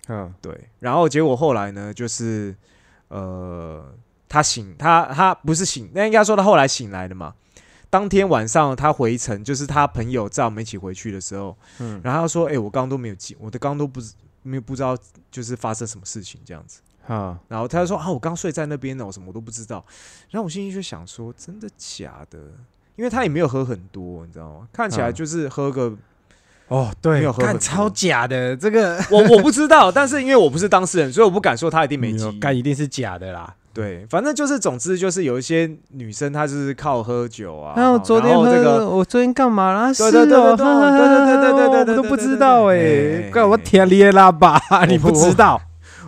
[0.07, 2.55] 嗯，对，然后结果后来呢，就是
[3.09, 3.93] 呃，
[4.29, 7.35] 他醒，他他不是醒，那应该说他后来醒来的嘛。
[7.89, 14.13] 当天晚上他回程，就是他朋友载我们一起回去的时候，嗯然后他说：“哎、我刚刚都没有记，我的刚刚都不知
[14.43, 14.97] 没有不知道，
[15.31, 19.84] 就是发生什么事情这样子。”哈，然后他就说：“啊，我刚睡在那边呢，我什么都不知道。”
[20.30, 22.38] 然后我心里就想说：“真的假的？”
[22.98, 24.67] 因为他也没有喝很多，你知道吗？
[24.74, 25.93] 看起来嗯就是喝个
[26.67, 32.39] 哦，对没有，喝超假的，这个我我不知道，但是因为我不是当事人，所以我不敢说他一定没记忆。
[32.39, 33.54] 干一定是假的啦。
[33.74, 37.76] 对，反正就是，总之就是有一些女生她就是靠喝酒啊。
[37.78, 39.93] 那我昨天喝，然后这个我昨天干嘛啦？
[39.93, 40.65] 是对对对哦，对
[41.36, 45.62] 对对对都不知道哎，怪我天咧啦吧，你不知道？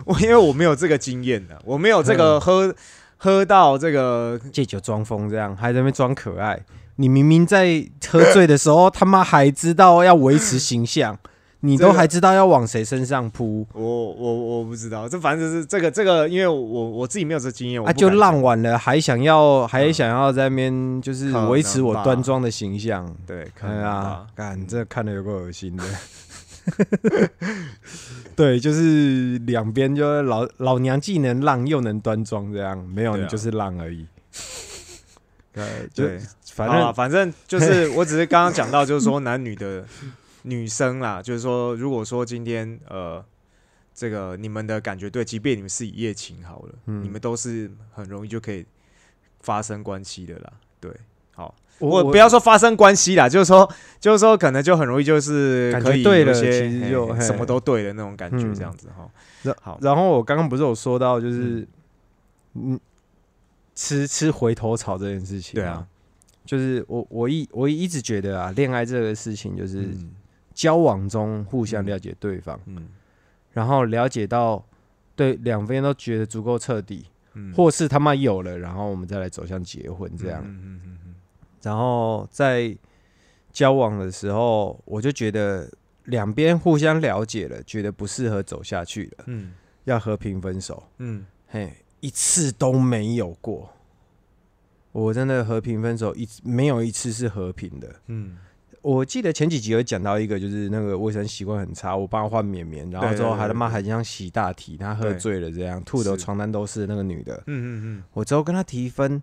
[0.04, 2.74] 我 因为我没有这个经验的，我没有这个喝
[3.16, 6.58] 喝到这个，借酒装疯这样，还在那边装可爱。
[6.96, 11.18] 你明明在喝醉的时候，他妈还知道要维持形象，
[11.60, 23.10] 你都还知道要往谁身上扑我我我不知道，这反正就是这个这个，因为我我自己没有这经验，我啊，就浪完了，还想要还想要在那边就是维持我端庄的形象。
[23.26, 25.84] 对，可哎呀能吧，干这看的有够恶心的。
[28.36, 34.06] 对，就是两边就是老老娘既能浪又能端庄，这样没有啊你就是浪而已。
[35.54, 36.20] 呃， 就对，
[36.54, 39.84] 反正反正就是，我只是刚刚讲到，就是说男女的
[40.42, 43.22] 女生啦，就是说，如果说今天呃，
[43.92, 48.64] 这个你们的感觉对，即便你们是一夜情好了，嗯你们都是很容易就可以
[49.40, 50.52] 发生关系的啦。
[50.78, 50.98] 对，好，
[51.80, 59.08] 我我不要说发生关系啦，就是说，就是说，可能就很容易就是可以对了其实就什么都对的那种感觉，嗯这样子哈。
[59.42, 61.66] 然好然后我刚刚不是有说到，就是
[62.54, 62.78] 嗯，
[63.74, 65.86] 吃吃回头草这件事情，对啊，，
[66.44, 70.10] 就是我我一我一直觉得啊，恋爱这个事情就是嗯。
[70.52, 72.88] 交往中互相了解对方，嗯。
[73.52, 74.62] 然后了解到
[75.16, 80.42] 对两边都觉得足够彻底，嗯，或是他妈有了，然后我们再来走向结婚这样。
[80.44, 81.09] 嗯嗯
[81.62, 82.76] 然后在
[83.52, 85.70] 交往的时候，我就觉得
[86.04, 89.52] 两边互相了解了，觉得不适合走下去了，嗯
[89.84, 90.82] 要和平分手。
[90.98, 93.68] 嗯嘿，一次都没有过。
[94.92, 97.88] 我真的和平分手一次没有一次是和平的。
[98.06, 98.36] 嗯
[98.82, 107.34] 我记得前几集有讲到一个，就是那个卫生习惯很差，我帮他换绵绵，然后之后还他妈还像洗大体，他喝醉了这样，吐的床单都是那个女的。
[107.34, 109.22] 嗯嗯嗯我之后跟他提分，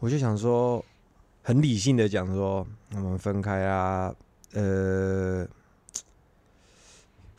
[0.00, 0.84] 我就想说，
[1.42, 4.14] 很理性的讲说，我们分开啊，
[4.54, 5.46] 呃，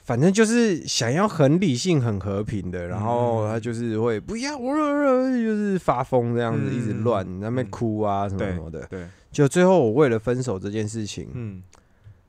[0.03, 8.85] 反正就是想要很理性、很和平的，然后他就是会不要，我就是发疯这样子，嗯一直乱，在那边哭啊什么什么的。
[8.87, 11.63] 对，就最后我为了分手这件事情，嗯。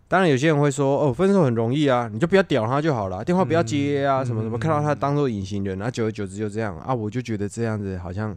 [0.09, 8.37] 当然有些人会说，哦，分手很容易啊，你就不要屌他就好了，电话不要接啊，嗯什么什么，嗯看到他当做隐形人，然后久而久之就这样啊，我就觉得这样子好像。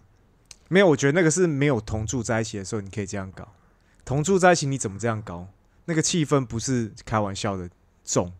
[0.67, 3.47] 没有，我觉得那个是没有同住在一起的时候，你可以这样搞。
[4.03, 5.47] 同住在一起，你怎么这样搞？
[5.85, 7.69] 那个气氛不是开玩笑的
[8.03, 8.31] 重，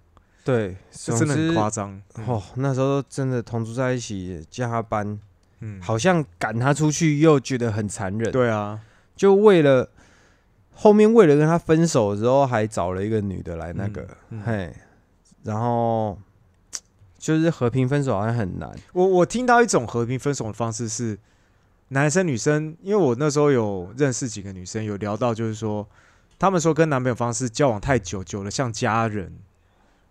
[0.44, 2.26] 对，真的很夸张张。
[2.26, 2.42] 哦。
[2.56, 5.20] 那时候真的同住在一起，加班，
[5.60, 8.82] 嗯，好像赶他出去又觉得很残忍。，对啊，
[9.16, 9.88] 就为了
[10.74, 14.76] 后面为了跟他分手的时候，还找了一个女的来那个，嗯嗯嘿，
[15.44, 16.20] 然后
[17.18, 18.70] 就是和平分手好像很难。
[18.94, 21.18] 我我听到一种和平分手的方式是，
[21.90, 25.88] 男生女生，因为我那时候有认识几个女生，有聊到就是说，
[26.40, 29.32] 他们说跟男朋友方式交往太久，久了像家人，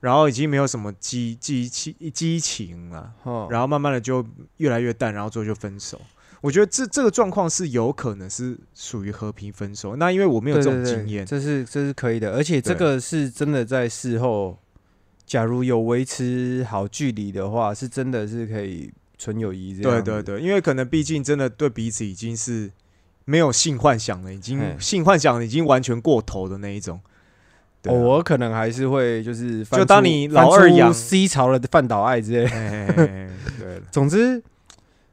[0.00, 4.24] 然后已经没有什么激激情激情了，哦，然后慢慢的就
[4.58, 6.00] 越来越淡，然后最后就分手。
[6.40, 9.96] 我觉得这这个状况是有可能是属于和平分手。
[9.96, 14.58] 那因为我没有这种经验，这是这是可以的，而且这个是真的在事后，
[15.24, 18.92] 假如有维持好距离的话，是真的是可以
[19.24, 20.04] 纯友谊这样。
[20.04, 22.70] 对对，对，因为可能毕竟真的对彼此已经是
[23.24, 27.00] 没有性幻想了，已经性幻想已经完全过头的那一种。
[27.04, 27.88] 啊。
[27.88, 30.92] 哦，我可能还是会就是翻就当你老二养。
[30.92, 32.44] C 潮的饭岛爱之类。
[32.44, 32.50] 的。
[32.50, 34.42] 嘿嘿嘿嘿对， 总之，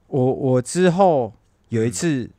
[0.07, 1.33] 我我之后
[1.69, 2.29] 有一次，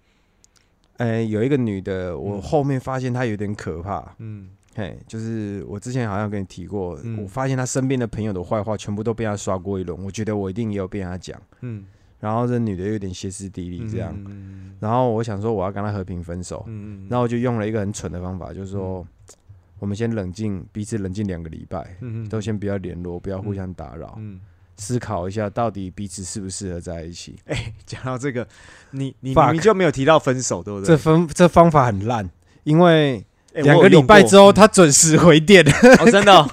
[0.99, 2.43] 哎、有一个女的，我嗯。
[2.43, 7.23] 后面发现她有点可怕，嗯嘿，就是我之前好像跟你提过，嗯。
[7.23, 11.41] 我发现他身边的朋友的坏话全部都被他刷过一轮，我觉得我一定也有被他讲。
[11.61, 11.85] 嗯，
[12.21, 19.07] 然后这女的有点歇斯底里这样，嗯然后我想说我要跟他和平分手，嗯然后我就用了一个很蠢的方法，就是说
[19.79, 24.41] 我们先冷静，彼此冷静两个礼拜，嗯都先不要联络，不要互相打扰，嗯，
[24.77, 27.37] 思考一下到底彼此适不适合在一起。
[27.47, 28.47] 哎，讲到这个，
[28.93, 30.87] 你你明就没有提到分手，对不对？
[30.87, 32.31] 这方这方法很烂，
[32.65, 33.25] 因为哎
[33.55, 35.65] 两个礼拜之后，他准时回电，
[36.01, 36.49] 哦，真的哦，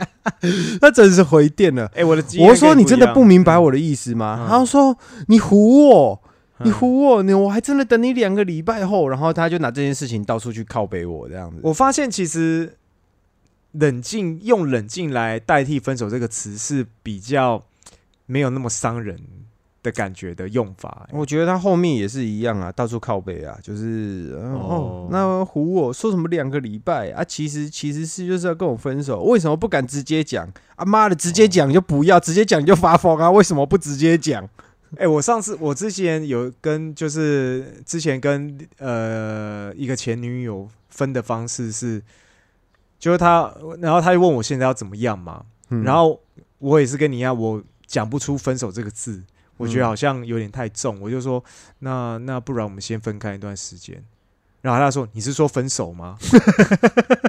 [0.80, 1.90] 他准时回电了。
[1.94, 4.40] 哎，我的我说你真的不明白我的意思吗？
[4.42, 4.48] 嗯。
[4.48, 6.22] 他说你唬我，
[6.64, 11.58] 你嗯唬我，你我还真的等你两个礼拜后，然后他就拿这件事情到处去靠北我这样子。
[11.62, 12.74] 我发现其实
[13.72, 17.62] 冷静用冷静来代替分手这个词是比较
[18.26, 19.18] 没有那么伤人
[19.88, 30.48] 的感觉的用法、欸我觉得他后面也是一样啊，到处靠背啊，就是呃哦哦，那唬我说什么两个礼拜啊，其实其实是就是要跟我分手，为什么不敢直接讲？
[30.76, 34.48] 啊妈的，直接讲就不要，直接讲就发疯啊， 为什么不直接讲？
[34.96, 42.02] 哎、我上次我之前有跟就是之前跟呃一个前女友分的方式是，
[42.98, 46.18] 就是他，然后他就问我现在要怎么样嘛，嗯然后
[46.58, 49.22] 我也是跟你一样，我讲不出分手这个字，
[49.58, 51.44] 我觉得嗯好像有点太重，我就说
[51.80, 54.02] 那那不然我们先分开一段时间。
[54.60, 56.16] 然后他说你是说分手吗？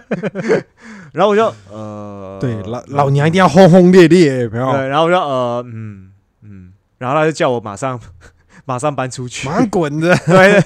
[1.13, 4.71] 然后我就呃，对老老娘一定要轰轰烈烈，有没有？
[4.71, 6.11] 对，然后我就呃嗯
[6.41, 7.99] 嗯，然后他就叫我马上
[8.65, 10.15] 马上搬出去，马上滚着。
[10.25, 10.59] 对，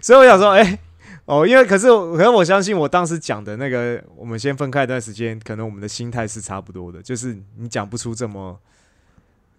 [0.00, 0.78] 所以我想说，哎、
[1.26, 8.58] 哦，因为可是可是我相信我当时讲的那个，我们先分开一段时间，可能我们的心态是差不多的，就是你讲不出这么。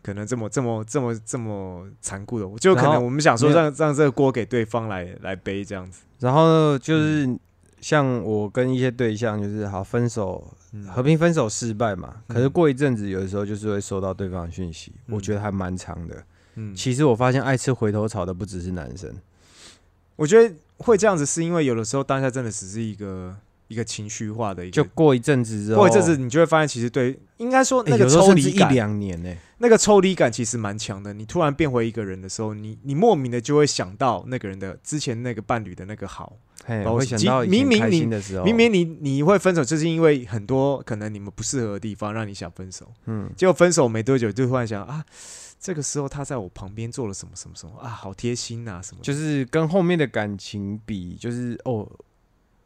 [0.02, 6.04] 可能这么这么这么这么残酷的，就可能我们想说让让这个锅给对方来来背这样子。
[6.20, 7.38] 然后就是
[7.82, 12.16] 像我跟一些对象，就是好分手，嗯和平分手失败嘛。
[12.28, 16.24] 嗯可是过一阵子，有的时候就是会收到对方的讯息，嗯我觉得还蛮长的。
[16.56, 19.14] 嗯，其实我发现爱吃回头草的不只是男生，
[20.16, 23.36] 我觉得会这样子，是因为有的时候当下真的只是一个
[23.70, 31.14] 一个情绪化的一个，就过一阵子之后，过一阵子你就会发现，其实对，应该说欸那个抽离感，两年呢、那个抽离感其实蛮强的。
[31.14, 36.36] 你突然变回一个人的时候，你你莫名的就会想到那个人的之前那个伴侣的那个好。
[36.66, 42.92] 嘿，包括会想到明明你心的时候，明明你你会分手，就是因为很多可能你们不适合的地方让你想分手。
[43.06, 45.06] 嗯，结果分手没多久，就突然想啊，
[45.60, 49.00] 这个时候他在我旁边做了什么什么什么啊，好贴心呐、什么。
[49.02, 51.88] 就是跟后面的感情比，就是哦。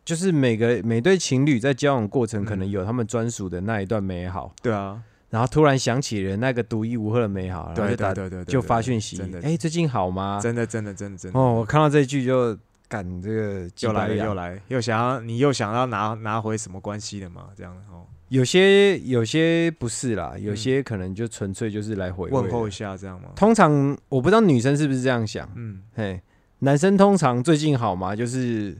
[0.05, 10.39] 就是每个每对情侣在交往过程，可能嗯有他们专属的那一段美好，对啊，然后突然想起了那个独一无二的美好，然后对就打对对对对，就对发讯息哎，最近好吗？
[10.41, 17.47] 真的真的真的真的哦，我看到这句就赶这个几又来了又来，又想要你又想要拿拿回什么关系了嘛？
[17.55, 23.29] 这样哦，有些有些不是啦，有些可能就纯粹就是来回问候一下这样吗？
[23.35, 26.21] 通常我不知道女生是不是这样想，嗯，嘿，
[26.59, 28.15] 男生通常最近好吗？
[28.15, 28.77] 就是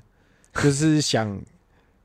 [0.54, 1.42] 就是想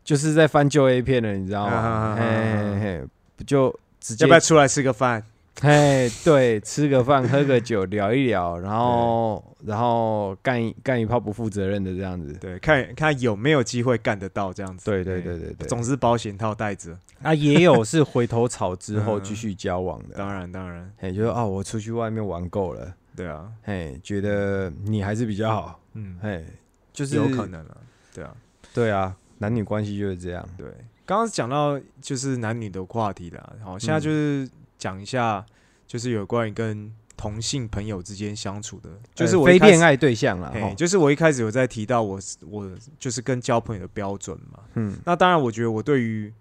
[0.04, 1.72] 就是在翻旧 A 片了，你知道吗？
[1.72, 5.22] 啊嘿嘿嘿，就直接要不要出来吃个饭？
[5.60, 12.32] 嘿，对，吃个饭，喝个酒，聊一聊，然后然后干一干一炮不负责任的这样子。
[12.34, 14.84] 对，看看有没有机会干得到这样子。
[14.84, 16.96] 对对对对对，总是保险套带着。
[17.22, 26.46] 啊，也有是回头草之后嗯继续交往的，当然当然，嘿，就是哦，我出去外面玩够了，对啊，嘿，觉得你还是比较好，嗯，嘿，
[26.92, 27.76] 就是有可，能啊，
[28.18, 28.36] 对啊，
[28.74, 30.66] 对啊，男女关系就是这样，对。
[31.06, 35.44] 刚刚讲到就是男女的话题啦，好，现在就是讲一下，
[35.86, 44.60] 就是有关于跟同性朋友之间相处的，就是非恋爱对象啦，嘿吼就是我一开始有在提到我我就是跟交朋友的标准嘛。
[44.74, 46.32] 嗯那当然，我觉得我对于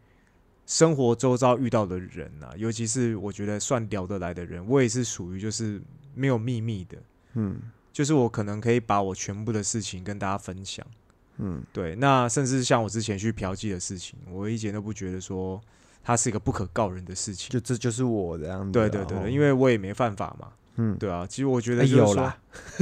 [0.66, 5.82] 生活周遭遇到的人啊，尤其是我觉得算聊得来的人，我也是属于就是
[6.14, 6.98] 没有秘密的，
[7.36, 7.62] 嗯
[7.94, 10.86] 就是我可能可以把我全部的事情跟大家分享。
[11.40, 15.62] 嗯，对，那甚至像我之前去嫖妓的事情，我一点都不觉得说
[16.04, 17.50] 它是一个不可告人的事情。
[17.50, 20.50] 就这就是我的样子对对对对，因为我也没犯法嘛。
[20.80, 22.38] 嗯，对啊，其实我觉得有啦，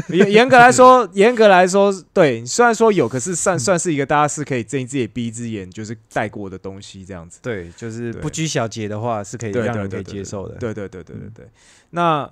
[0.09, 7.39] 严严格来说，严格来说， 对，虽然说有，可是算算是一个大家是可以睁一只眼闭一只眼，就是带过的东西这样子。
[7.41, 11.49] 对，就是不拘小节的话是可以对让人可以接受的，对对对对对对，
[11.91, 12.29] 那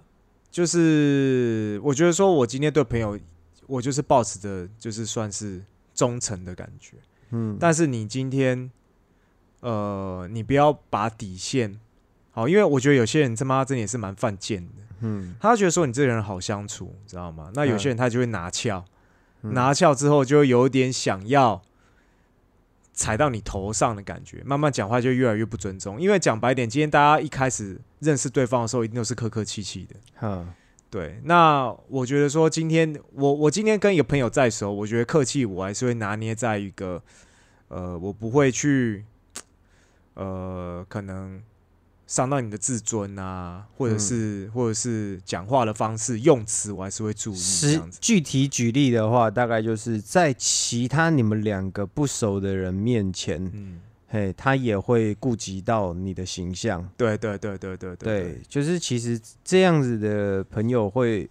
[0.51, 3.17] 就是我觉得说，我今天对朋友，
[3.65, 5.63] 我就是保持着就是算是
[5.93, 6.97] 忠诚的感觉。
[7.31, 8.69] 嗯，但是你今天，
[9.61, 11.79] 呃，你不要把底线，
[12.31, 17.51] 好，因为我觉得有些人他妈真的也是蛮犯贱的，嗯他觉得说你这个人好相处，知道吗？
[17.55, 18.85] 那有些人他就会拿翘，
[19.41, 21.61] 嗯拿翘之后就有点想要
[22.93, 25.99] 踩到你头上的感觉，慢慢讲话就越来越不尊重。
[25.99, 29.95] 因为讲白点，今天大家一开始认识对方的时候，一定都是客客气气的。
[30.21, 30.53] 嗯
[30.93, 37.01] 对，那我觉得说今天我我今天跟一个朋友在熟，我觉得客气我还是会拿捏在一个
[37.69, 39.03] 呃，我不会去
[40.13, 41.41] 呃，可能
[42.05, 47.79] 伤到你的自尊啊，或者嗯是、或者是讲话的方式用词，我还是会注意。
[47.99, 53.81] 具体举例的话，大概就是在其他你们两个不熟的人面前，嗯，
[54.13, 56.87] 嘿，他也会顾及到你的形象。
[56.95, 61.27] 对对对对对对，就是其实这样子的朋友会，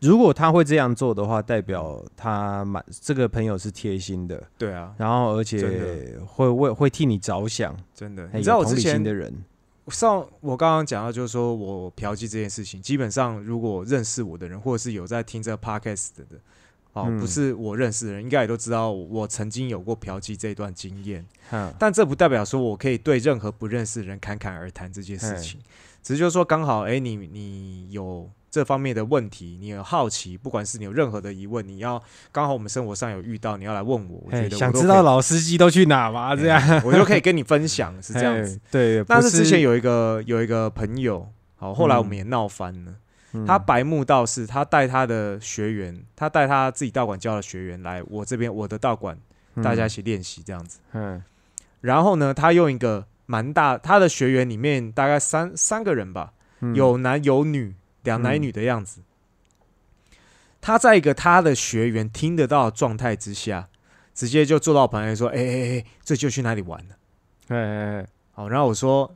[0.00, 8.26] 如果他会这样做的话，代表他蛮这个朋友是贴心的，对啊，然后而且会为会替你着想，真的。
[8.32, 9.30] 你知道我之前的人，
[9.88, 16.40] 上我刚刚讲到，就是说我嫖妓这件事情，基本上如果认识我的人，或者是有在听这个 podcast 的的，
[16.94, 21.24] 哦，嗯不是我认识的人，应该也都知道我曾经有过嫖妓这一段经验。
[21.50, 25.60] 哈，但这不代表说我可以对任何不认识的人侃侃而谈这件事情，
[26.02, 36.34] 只是就是说刚好，哎、你你有这方面的问题，你有好奇，不管是你有任何的疑问，你要刚好我们生活上有遇到，你要来问我，我觉得想知道老司机都去哪吗？
[36.36, 38.60] 这样哎我就可以跟你分享， 是这样子。
[38.70, 42.92] 对，但是之前有一个有一个朋友，好，后来我们嗯也闹翻了。
[42.92, 42.96] 嗯
[43.46, 49.18] 他白目道士，他带他的学员，他带他自己道馆教的学员来我这边我的道馆，
[49.62, 50.78] 大家一起练习这样子。
[50.92, 51.22] 嗯
[51.80, 57.74] 然后呢，他用一个蛮大，他的学员里面大概三三个人吧，嗯有男有女，
[58.04, 59.00] 两男一女的样子。
[60.60, 63.68] 他在一个他的学员听得到的状态之下，
[64.14, 66.96] 直接就坐到我旁边说：“哎哎哎，这就去哪里玩了？”
[67.48, 69.14] 哎哎哎好，然后我说，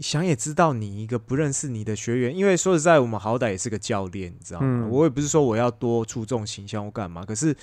[0.00, 4.66] 想也知道你一个不认识你的学员，因为说实在，我们好歹也是个教练，你知道吗？
[4.66, 7.56] 嗯我也不是说我要多注重形象或干嘛，可是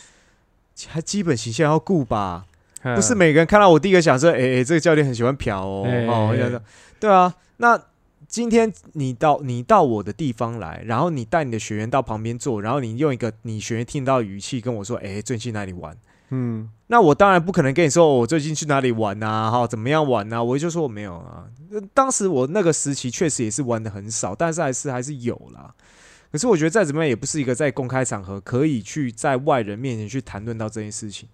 [0.88, 2.45] 还基本形象要顾吧。
[2.81, 6.61] 哎不是每个人看到我第一个想说，哎、哎、这个教练很喜欢嫖哦，哎哦，我想说，
[6.99, 7.81] 对啊，那。
[8.25, 15.95] 今天你到你到我的地方来，然后你带你的学员到旁边坐，然后你用一个你学员听到的语气跟我说：“哎、最近去哪里玩？”
[16.34, 20.41] 嗯那我当然不可能跟你说、哦我最近去哪里玩啊，哈，怎么样玩啊？
[20.43, 21.45] 我就说我没有啊。
[21.71, 25.73] 呃当时我那个时期确实也是玩的很少，但是还是还是有啦。
[26.31, 31.29] 可是我觉得再怎么样也不是一个在公开场合可以去在外人面前去谈论到这件事情。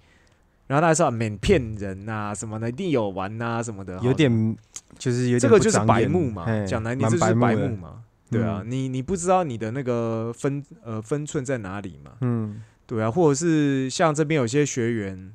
[0.67, 4.55] 然后他还说啊免骗人呐、什么的，一定有玩呐、什么的，有点
[4.99, 15.31] 就是有点这个就是白目嘛，讲难听蛮这就是白的目嘛，对啊，嗯你你不知道你的那个分呃分寸在哪里嘛，嗯对啊，或者是像这边有些学员，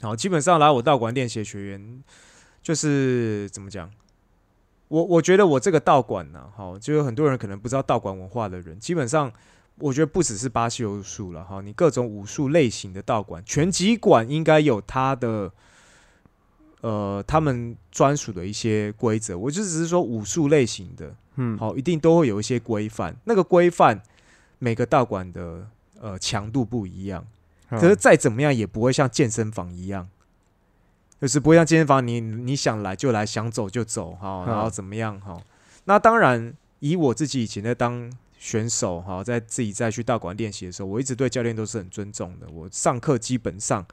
[0.00, 2.04] 好，基本上来我道馆练习的学员，
[2.62, 3.90] 就是怎么讲？
[4.86, 9.32] 我我觉得我这个道馆呢，好，就有很多人可能不知道道馆文化的人，基本上
[9.78, 15.52] 我觉得不只是巴西柔术了哈，你各种武术类型的道馆，拳击馆应该有它的。
[16.82, 23.16] 呃，他们专属的一些规则，我就只是说武术类型的，嗯，好，一定都会有一些规范。
[23.22, 24.02] 那个规范，
[24.58, 25.68] 每个道馆的
[26.02, 27.24] 呃强度不一样，
[27.70, 30.06] 嗯可是再怎么样也不会像健身房一样，
[31.20, 35.40] 就是不会像健身房你你想来就来，想走就走哈，嗯然后怎么样哈。
[35.84, 42.46] 那当然，以我自己以前在当选手哈，在自己再去道馆练习的时候，我一直对教练都是很尊重的。
[42.52, 43.86] 我上课基本上。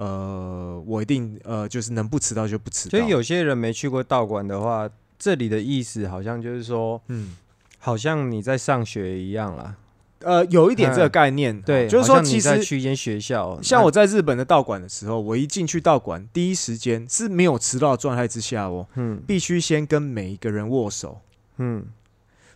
[0.00, 2.90] 呃，我一定呃，就是能不迟到就不迟到。
[2.96, 4.88] 所以有些人没去过道馆的话，
[5.18, 7.36] 这里的意思好像就是说，嗯，
[7.80, 9.74] 好像你在上学一样啦。
[10.20, 21.20] 呃，有一点这个概念，嗯对，就是说，其实在去一间学校，像我在日本的道馆的时候，我一进去道馆，第一时间是没有迟到的状态之下哦，嗯必须先跟每一个人握手。
[21.58, 21.86] 嗯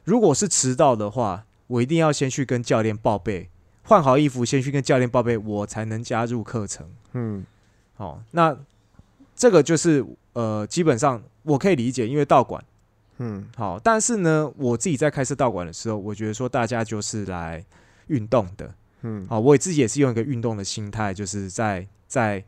[0.04, 3.48] 如果是迟到的话，我一定要先去跟教练报备，
[3.84, 6.88] 换好衣服，先去跟教练报备，我才能加入课程。
[7.12, 7.44] 嗯
[7.96, 8.56] 哦，那
[9.36, 12.62] 这个就是呃，基本上我可以理解，因为道馆
[13.24, 17.64] 嗯好，但是呢，我自己在开设道馆的时候，我觉得说大家就是来
[18.08, 18.74] 运动的。
[19.02, 22.42] 嗯，好，我也自己也是用一个运动的心态，就是在在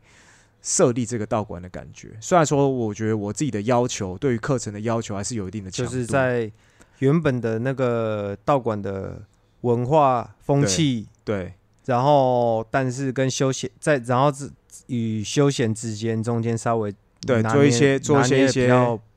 [0.61, 2.09] 设立这个道馆的感觉。
[2.19, 6.51] 虽然说，我觉得我自己的要求对于课程的要求还是有一定的强就，是在
[6.99, 9.21] 原本的那个道馆的
[9.61, 11.53] 文化风气，对
[11.85, 14.49] 然后但是跟休闲在，然后之
[14.87, 18.69] 与休闲之间中间稍微对做一些做一些一些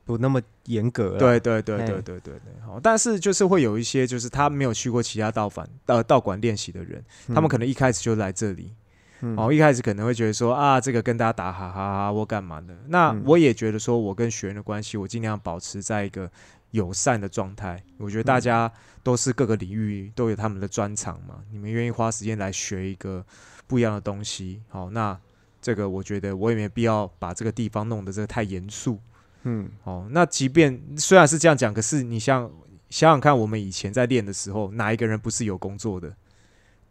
[0.05, 2.53] 不那么严格了，对对对对对对对。
[2.63, 8.71] 好，但是就是会有一些就是他没有去过其他道馆呃道馆练习的人，嗯，他们可能一开始就来这里，
[9.21, 12.77] 嗯哦，一开始可能会觉得说啊，这个跟大家打哈哈哈或干嘛的。
[12.87, 16.29] 那嗯我也觉得说，我跟学员的关系，我尽量保持在一个
[16.71, 17.81] 友善的状态。
[17.97, 23.25] 我觉得大家都是各个领域都有他们的专长嘛，你们愿意花时间来学一个
[23.65, 25.17] 不一样的东西，好，那
[25.59, 28.99] 这个我觉得我也没必要把这个地方弄得这个太严肃。
[29.43, 32.49] 嗯，哦，那即便虽然是这样讲，可是你想
[32.89, 36.13] 想想看，我们以前在练的时候，哪一个人不是有工作的？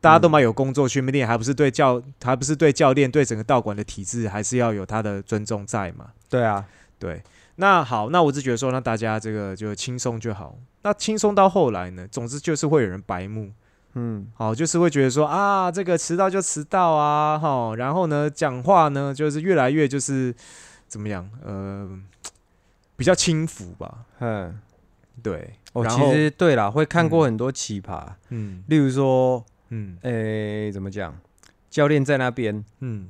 [0.00, 6.10] 大家都蛮有工作去练，还不是对教，还不是对教练，对整个道馆的体制，还是要有他的尊重在嘛？
[6.30, 6.64] 对啊，
[6.98, 7.22] 对。
[7.56, 10.56] 那好，那我只觉得说，那大家这个就轻松就好。
[10.82, 13.50] 那轻松到后来呢，总之就是会有人白目，
[13.94, 20.32] 嗯，好，就是会觉得说啊，这个迟到就迟到啊，哈，然后呢，讲话呢，就是越来越就是
[20.86, 21.90] 怎么样，呃，
[22.98, 24.58] 比较轻浮吧，嗯，
[25.22, 25.54] 对。
[25.72, 31.16] 哦，其实对啦，会看过很多奇葩，嗯例如说，嗯诶、怎么讲？
[31.70, 33.08] 教练在那边，嗯，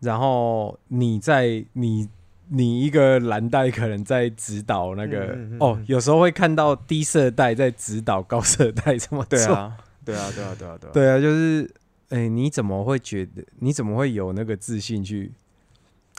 [0.00, 2.08] 然后你在你
[2.48, 11.70] 你一个蓝带可能在指导那个、嗯嗯嗯哦嗯，有时候会看到低色带在指导高色带这么做对，啊，对啊，对啊，对啊，对啊，对啊，就是
[12.08, 15.32] 诶、你怎么会觉得你怎么会有那个自信去？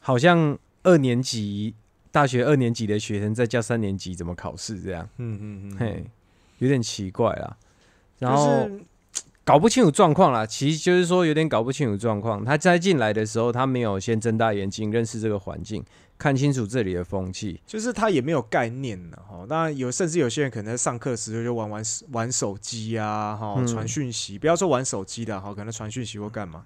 [0.01, 1.73] 好像二年级
[2.15, 6.05] 大学二年级的学生在教三年级怎么考试这样，嗯嗯嗯，嘿，
[6.59, 7.57] 有点奇怪啦。
[8.19, 8.69] 然后
[9.43, 12.45] 搞不清楚状况啦，其实就是说有点搞不清楚状况。
[12.45, 15.83] 他在进来的时候，他没有先睁大眼睛认识这个环境，
[16.17, 17.59] 看清楚这里的风气。
[17.67, 19.45] 就是他也没有概念呢，哈。
[19.49, 26.63] 那有，甚至有些人可能在上课的时候就玩玩玩手机啊，哈，嗯传讯息，不要说玩手机的哈，可能传讯息或干嘛。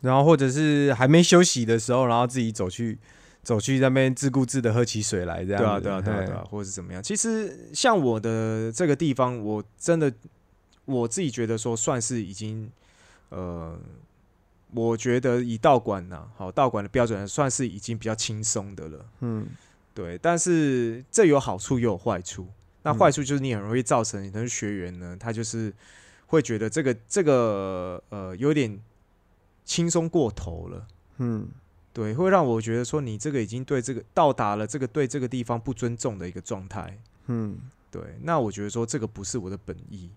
[0.00, 2.96] 然后或者是还没休息的时候，然后自己走去
[3.42, 7.02] 走去那边自顾自的喝起水来，这样对啊，子对啊，对啊，嘿对啊，或者是怎么样？
[7.02, 10.12] 其实像我的这个地方，我真的
[10.84, 12.70] 我自己觉得说，算是已经
[13.30, 13.76] 呃，
[14.72, 19.06] 我觉得以道馆呐、好道馆的标准，算是已经比较轻松的了。
[19.20, 19.46] 嗯
[19.94, 22.46] 对，但是这有好处也有坏处。
[22.84, 25.72] 那嗯坏处就是你很容易造成你的学员呢，他就是
[26.26, 28.80] 会觉得这个这个呃有点
[29.64, 30.86] 轻松过头了。
[31.18, 31.48] 嗯
[31.92, 36.98] 对，会让我觉得说你这个已经对这个到达了这个对这个地方不尊重的一个状态。
[37.26, 37.58] 嗯，
[37.90, 40.10] 对，那我觉得说这个不是我的本意。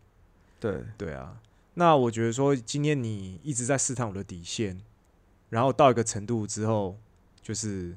[0.59, 1.38] 对，对啊，
[1.73, 4.80] 那我觉得说今天你一直在试探我的底线，
[5.49, 6.97] 然后到一个程度之后，
[7.41, 7.95] 就是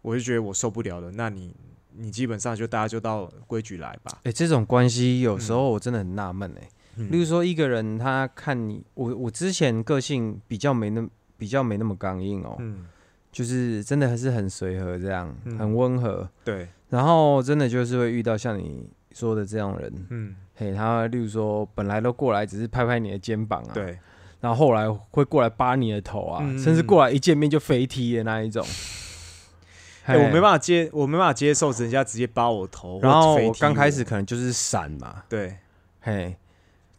[0.00, 1.10] 我就觉得我受不了了。
[1.10, 1.54] 那你
[1.96, 4.20] 你基本上就大家就到规矩来吧。
[4.22, 6.68] 哎、这种关系有时候我真的很纳闷哎。
[6.96, 11.08] 嗯例如说，一个人他看你，我我之前个性比较没那么
[11.42, 12.86] 比较没那么刚硬哦，嗯，
[13.32, 15.58] 就是真的还是很随和这样，嗯。
[15.58, 16.28] 很温和。
[16.44, 23.98] 对，然后真的就是会遇到像你说的这样人，嗯，嘿，他例如说本来都过来只是拍拍你的肩膀啊，，对，
[24.40, 26.56] 然后后来会过来扒你的头啊，嗯。
[26.56, 28.64] 甚至过来一见面就飞踢的那一种。
[30.06, 30.42] 哎、我没法。
[30.42, 33.52] 办法接，我没办法接受人家直接扒我头，然后我。
[33.54, 35.56] 刚开始可能就是闪嘛，对，
[36.00, 36.36] 嘿，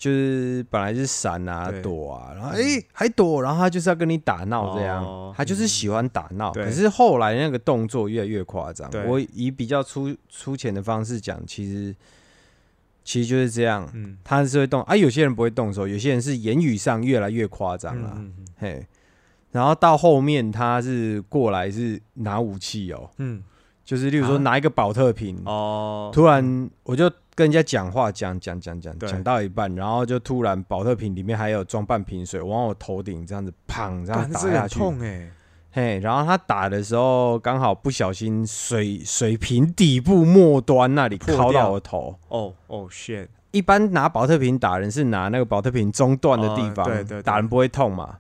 [0.04, 5.34] 就是本来是闪啊躲啊，然后诶还躲，然后他就是要跟你打闹这样，哦。
[5.34, 6.52] 他就是喜欢打闹。
[6.52, 11.96] 对可是后来那个动作越来越夸张对，我以比较粗粗浅的方式讲，其实
[13.02, 18.46] 其实就是这样，嗯，他是会动啊，有些人不会动手，有些人是言语上越来越夸张了，嗯嗯。
[18.58, 18.86] 嘿。
[19.54, 23.42] 然后到后面他是过来是拿武器哦，嗯，
[23.86, 24.40] 就是例如说啊。
[24.40, 29.10] 拿一个保特瓶，哦，突然我就跟人家讲话，讲讲讲讲对。
[29.10, 35.32] 讲到一半，然后就突然保特瓶里面还有装半瓶水，往我头顶这样子砰这样干这个很打下去，痛哎、
[35.72, 42.16] 嘿，然后他打的时候刚好不小心水水瓶底部末端那里敲破掉到我头。
[42.28, 47.22] 哦哦 shit，一般拿保特瓶打人是拿那个保特瓶中段的地方，哦对对对。
[47.24, 48.18] 打人不会痛嘛。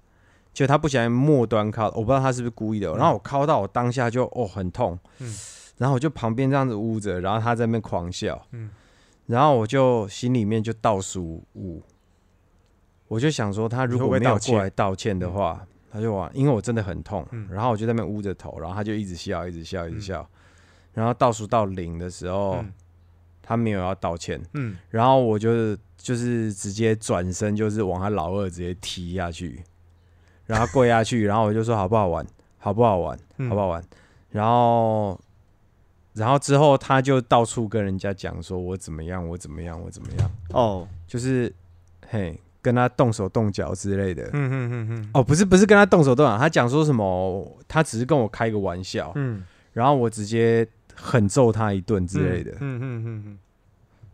[0.51, 2.89] 就他不小心末端敲，我不知道他是不是故意的。
[2.89, 2.97] 嗯。
[2.97, 5.35] 然后我敲到我当下就哦很痛，嗯。
[5.77, 8.69] 然后我就旁边这样子捂着，然后他在那边狂笑，嗯
[9.25, 11.81] 然后我就心里面就倒数五，
[13.07, 17.47] 我就想说他如果没有过来道歉的话，他就往，因为我真的很痛，嗯。
[17.49, 20.01] 然后我就在那边捂着头，然后他就一直笑，一直笑，一直嗯。
[20.01, 20.29] 笑，
[20.93, 22.73] 然后倒数到零的时候，嗯。
[23.41, 29.63] 他没有要道歉，嗯，然后我就就是直接转身，就是往他老二直接踢下去，
[30.45, 32.25] 然后跪下去，然后我就说好不好玩，
[32.57, 33.49] 好不好玩，嗯。
[33.49, 33.83] 好不好玩，
[34.29, 35.19] 然后。
[36.13, 41.53] 然后之后他就到处跟人家讲说我怎么样，我怎么样，我怎么样，哦，就是
[42.07, 44.23] 嘿跟他动手动脚之类的。
[44.25, 49.43] 嗯嗯嗯嗯，哦，不是不是跟他动手动脚，他讲说什么，他只是跟我开个玩笑，嗯。
[49.73, 53.39] 然后我直接狠揍他一顿之类的，嗯嗯嗯嗯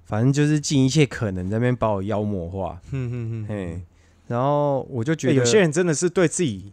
[0.05, 2.79] 反正就是尽一切可能在那边把我妖魔化。
[2.91, 3.81] 嗯嗯嗯，嘿，
[4.27, 6.71] 然后我就觉得、欸有些人真的是对自己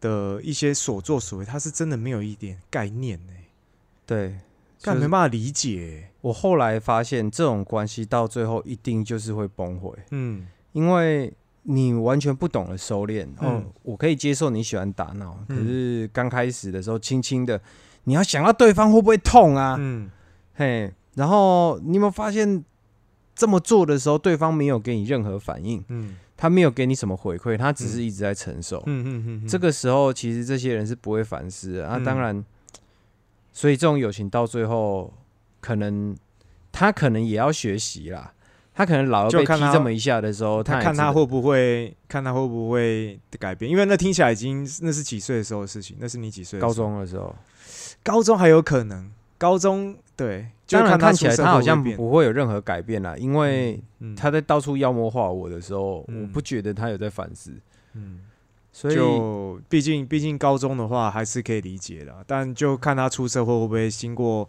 [0.00, 3.32] 的一些所作所为，他是真的没有一点概念呢、
[4.04, 4.40] 对，就是
[4.86, 5.78] 但没办法理解。
[5.78, 10.46] 欸、我后来发现这种关系到最后一定就是会崩溃，嗯。
[10.72, 11.32] 因为
[11.62, 13.24] 你完全不懂得收敛。
[13.38, 17.60] 哦嗯，我可以接受你喜欢打闹，可嗯是刚开始的时候，轻轻的，
[18.04, 19.76] 你要想到对方会不会痛啊？
[19.78, 20.10] 嗯。
[20.54, 22.64] 嘿，然后你有没有发现，
[23.34, 26.16] 这么做的时候，对方没有给你任何反应，嗯。
[26.38, 28.82] 他没有给你什么回馈，他只是一直在承受。
[28.84, 31.96] 嗯嗯嗯，这个时候，其实这些人是不会反思的啊。
[31.96, 32.04] 嗯。
[32.04, 32.44] 当然，
[33.56, 35.10] 所以这种友情到最后，
[35.62, 36.14] 可能
[36.70, 38.34] 他可能也要学习啦。
[38.74, 46.68] 他可能老了被踢这么一下的时候，他看他会不会看他会不会改变，因为那听起来已经那是几岁的时候的事情，那是你几岁的时候？
[46.68, 47.34] 高中的时候，
[48.02, 57.52] 高中还有可能，高中对，就看当然看起来他好像不会有任何改变啦，因为嗯他在到处妖魔化我的时候，嗯我不觉得他有在反思，
[57.94, 58.20] 嗯。
[58.76, 64.46] 所以就毕竟毕竟高中的话还是可以理解的，但就看他出社会会不会经过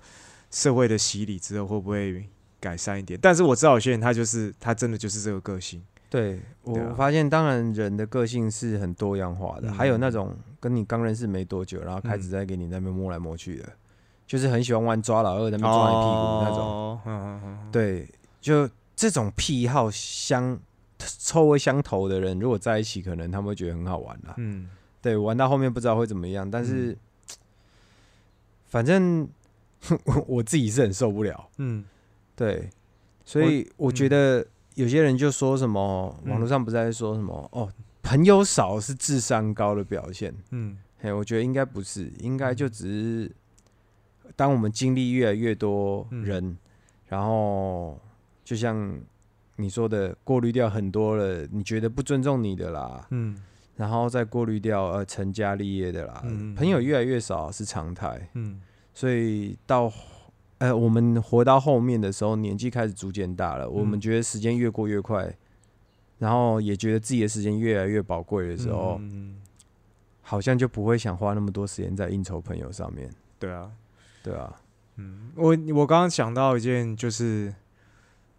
[0.52, 2.28] 社会的洗礼之后会不会
[2.60, 3.18] 改善一点。
[3.22, 13.70] 但是我知道有些人他就是他真的就是这个个性，对我发现，当然人的个性是很多样化的，嗯还有那种跟你刚认识没多久，然后开始在给你那边摸来摸去的，
[14.28, 17.72] 就是很喜欢玩抓老二，那边抓你屁股那种。
[17.72, 18.10] 对，
[18.42, 20.60] 就这种癖好相
[20.98, 24.34] 臭味相投的人，如果在一起，可能他们会觉得很好玩啦。
[24.38, 24.70] 嗯
[25.02, 26.98] 对，玩到后面不知道会怎么样，但是、
[28.66, 29.28] 反正
[30.28, 31.50] 我自己是很受不了。
[31.58, 31.86] 嗯
[32.36, 32.70] 对，
[33.24, 34.46] 所以我觉得
[34.76, 37.72] 有些人就说什么，网络上不是在说什么哦，
[38.02, 40.34] 朋友少是智商高的表现。
[40.52, 43.32] 嗯嘿，我觉得应该不是，应该就只是
[44.36, 46.58] 当我们经历越来越多嗯人，
[47.08, 48.00] 然后
[48.44, 49.00] 就像
[49.58, 53.38] 你说的，过滤掉很多了，你觉得不尊重你的啦，嗯。
[53.76, 58.60] 然后再过滤掉呃成家立业的啦，嗯朋友越来越少是常态，嗯。
[58.94, 59.92] 所以到
[60.58, 65.32] 呃我们活到后面的时候，年纪开始逐渐大了，我们嗯觉得时间越过越快，
[66.18, 69.42] 然后也觉得自己的时间越来越宝贵的时候，嗯。
[70.30, 73.72] 好像就不会想花那么多时间在应酬朋友上面，对啊，
[74.22, 74.60] 对啊，
[74.98, 77.54] 嗯，我我刚刚想到一件，就是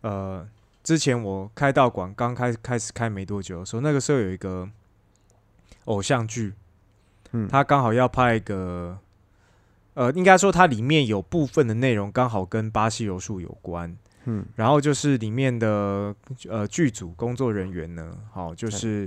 [0.03, 0.47] 呃，
[0.89, 4.67] 之前我开道馆刚开开始开没多久的时候，那个时候有一个
[5.85, 6.55] 偶像剧，
[7.33, 8.99] 嗯，他刚好要拍一个，
[9.93, 16.17] 呃，应该说它里面有部分的内容刚好跟巴西柔术有关，嗯然后就是里面的
[16.49, 19.07] 呃剧组工作人员呢，好、就是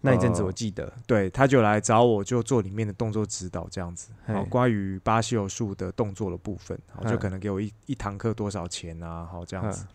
[0.00, 4.10] 那一阵子呃我记得，对，他就来找我，就做里面的动作指导这样子。
[4.26, 9.24] 好，关于巴西柔术的动作的部分，好，就嗯可能给我一一堂课多少钱啊？
[9.30, 9.94] 好，这样子嗯。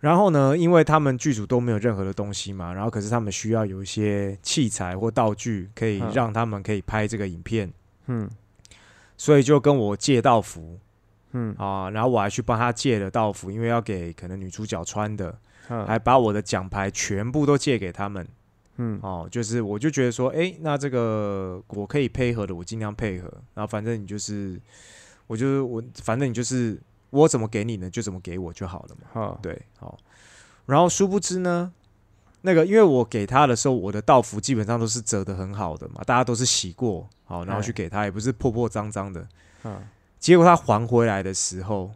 [0.00, 6.12] 然后呢，因为他们剧组都没有任何的东西嘛，然后可是他们需要有一些器材或道具，可以嗯。
[6.14, 7.72] 让他们可以拍这个影片，
[8.06, 8.30] 嗯。
[9.16, 10.78] 所以就跟我借道服。
[11.32, 11.52] 嗯。
[11.58, 15.36] 啊，然后我还去帮他借了道服，因为要给可能女主角穿的，
[15.68, 15.84] 嗯。
[15.84, 18.24] 还把我的奖牌全部都借给他们。
[18.76, 19.00] 嗯。
[19.02, 23.28] 哦，就是我就觉得说，哎、那这个我可以配合的，我尽量配合。
[23.54, 24.60] 然后反正你就是，
[25.26, 26.80] 我就是我，反正你就是
[27.10, 29.08] 我怎么给你呢，就怎么给我就好了嘛。
[29.12, 29.98] 好，对，好。
[30.66, 31.72] 然后殊不知呢，
[32.42, 39.26] 那个因为我给他的时候，我的道服基本上都是折的很好的嘛，大家都是洗过，好，然后去哎给他，也不是破破脏脏的。
[39.64, 39.82] 嗯
[40.18, 41.92] 结果他还回来的时候，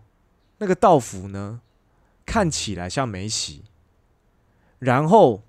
[0.58, 1.60] 那个道服呢，
[2.24, 3.64] 看起来像没洗，
[4.78, 5.42] 然后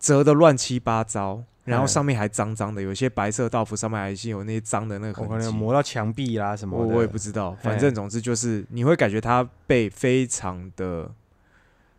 [0.00, 5.56] 折的乱七八糟，然后哎上面还脏脏的，有些白色道服上面还是有那些脏的那个我可能痕迹。
[5.56, 11.10] 磨到墙壁啦什么的，我我也不知道，反正总之就是你会感觉他被非常的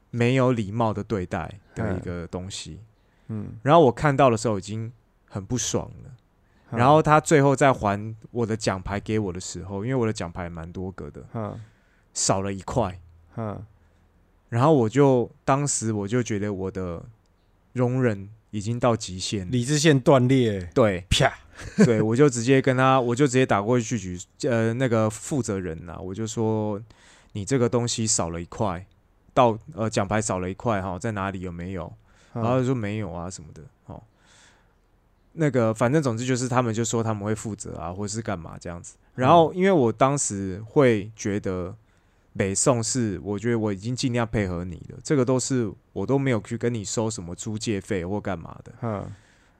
[0.09, 2.79] 没有礼貌的对待的一个东西。
[3.27, 4.91] 嗯，然后我看到的时候已经
[5.29, 6.09] 很不爽了。
[6.09, 6.17] 嗯
[6.71, 11.59] 然后他最后再还我的奖牌给我的时候，因为我的奖牌蛮多个的，嗯
[12.13, 12.97] 少了一块。
[13.35, 13.61] 嗯
[14.47, 17.03] 然后我就当时我就觉得我的
[17.73, 19.45] 容忍已经到极限。
[19.45, 21.03] 了，理智线断裂，对。
[21.09, 21.33] 啪，
[21.83, 26.81] 对，我就直接跟他，我就直接打过去局呃那个负责人呐、我就说
[27.33, 28.85] 你这个东西少了一块，
[29.33, 31.91] 到呃奖牌少了一块哈，在哪里有没有？
[32.33, 34.01] 然后嗯就说没有啊什么的，哦，
[35.33, 38.95] 那个反正总之就是他们就说他们会负责啊，或是干嘛这样子。
[39.15, 41.75] 然后因为我当时会觉得
[42.37, 48.73] 北宋是，我觉得我已经尽量配合你了，这个都是我都没有去跟你收什么租借费或干嘛的。
[48.81, 49.05] 嗯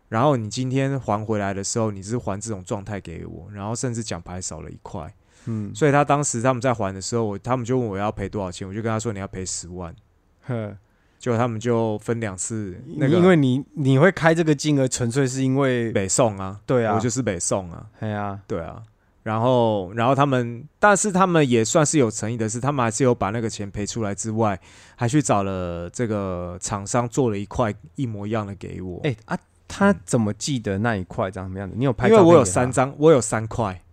[0.09, 5.09] 然后你今天还回来的时候，你是还这种状态给我，然后甚至奖牌少了一块，
[5.45, 9.95] 嗯，所以他当时他们在还的时候，我他们就问我要赔多少钱，我就跟他说你要赔十万，
[10.41, 10.76] 呵
[11.17, 18.84] 结果他们就分两次那个因为你你会开这个金额，纯粹是因为北宋啊，对啊，我就是北宋啊，对啊，对啊，
[19.24, 24.59] 然后，然后他们，但是他们也算是有诚意的是，他们还是有把那个钱赔出来之外，
[24.95, 28.99] 还去找了这个厂商做了一块一模一样的给我。
[29.03, 31.30] 哎、啊，他怎么记得那一块？
[31.30, 31.76] 长什么样子？
[31.78, 33.84] 你有拍因为我有三张，我有三块，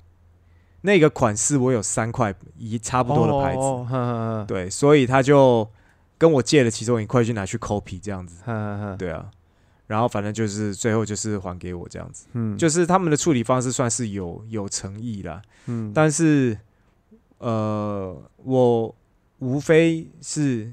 [0.80, 4.44] 那个款式我有三块一差不多的牌子，哦呵呵呵。
[4.48, 5.68] 对，所以他就
[6.16, 9.26] 跟我借了其中一块去拿去 copy 这样子，呵呵呵，对啊，
[9.88, 16.56] 然后反正就是最后就是还给我这样子，嗯，就是他们的处理方式算是有有诚意啦，嗯，但是
[17.38, 18.94] 呃，我
[19.38, 20.72] 无非是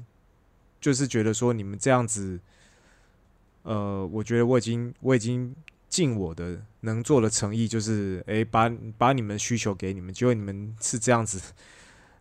[0.80, 2.38] 就是觉得说你们这样子，
[3.62, 5.54] 呃，我觉得我已经我已经
[5.88, 11.40] 尽我的能做的诚意，就是诶，把把你们需求给你们，结果你们是这样子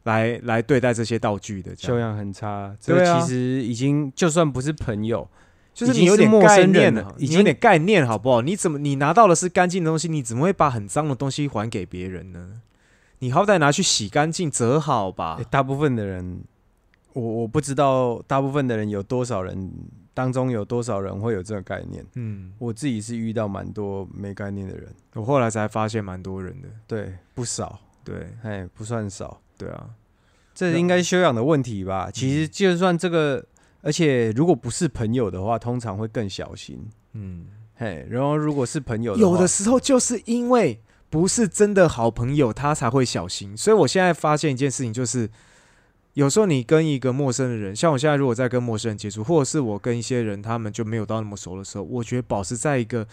[0.04, 2.74] 来来对待这些道具的，修养很差。
[2.80, 5.28] 这个其实已经就算不是朋友，
[5.76, 8.42] 就是你有点概念了，已经有点概念好不好？
[8.42, 12.62] 你怎么你拿到的是干净的东西，你怎么会把很脏的东西还给别人呢？
[13.20, 15.46] 你好歹拿去洗干净折好吧诶。
[15.50, 16.42] 大部分的人，
[17.14, 19.72] 我我不知道大部分的人有多少人
[20.14, 22.06] 当中有多少人会有这个概念。
[22.16, 29.42] 嗯，我自己是遇到蛮多没概念的人，我后来才发现蛮多人的，对，不少，对哎，不算少。
[29.58, 29.90] 对啊，
[30.54, 32.10] 这应该是修养的问题吧？
[32.12, 33.46] 其实就算这个，
[33.86, 36.84] 而且如果不是朋友的话，通常会更小心。
[37.14, 40.82] 嗯，嘿，然后如果是朋友有的时候就是因为
[41.12, 43.56] 不是真的好朋友，他才会小心。
[43.56, 45.30] 所以我现在发现一件事情，就是
[46.14, 53.08] 有时候你跟一个陌生的人，像我现在如果在跟陌生人接触，或者是我跟一些人他们就没有到那么熟的时候，我觉得保持在一个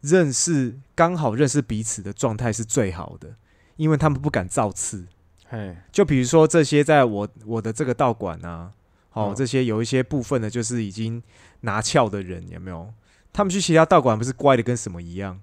[0.00, 3.34] 认识刚好认识彼此的状态是最好的，
[3.76, 5.04] 因为他们不敢造次。
[5.46, 8.72] 嘿，就比如说这些在我我的这个道馆啊，
[9.14, 11.20] 哦，嗯这些有一些部分的，就是已经
[11.62, 12.92] 拿翘的人，有没有？
[13.32, 15.40] 他们去其他道馆不是乖的跟什么一样，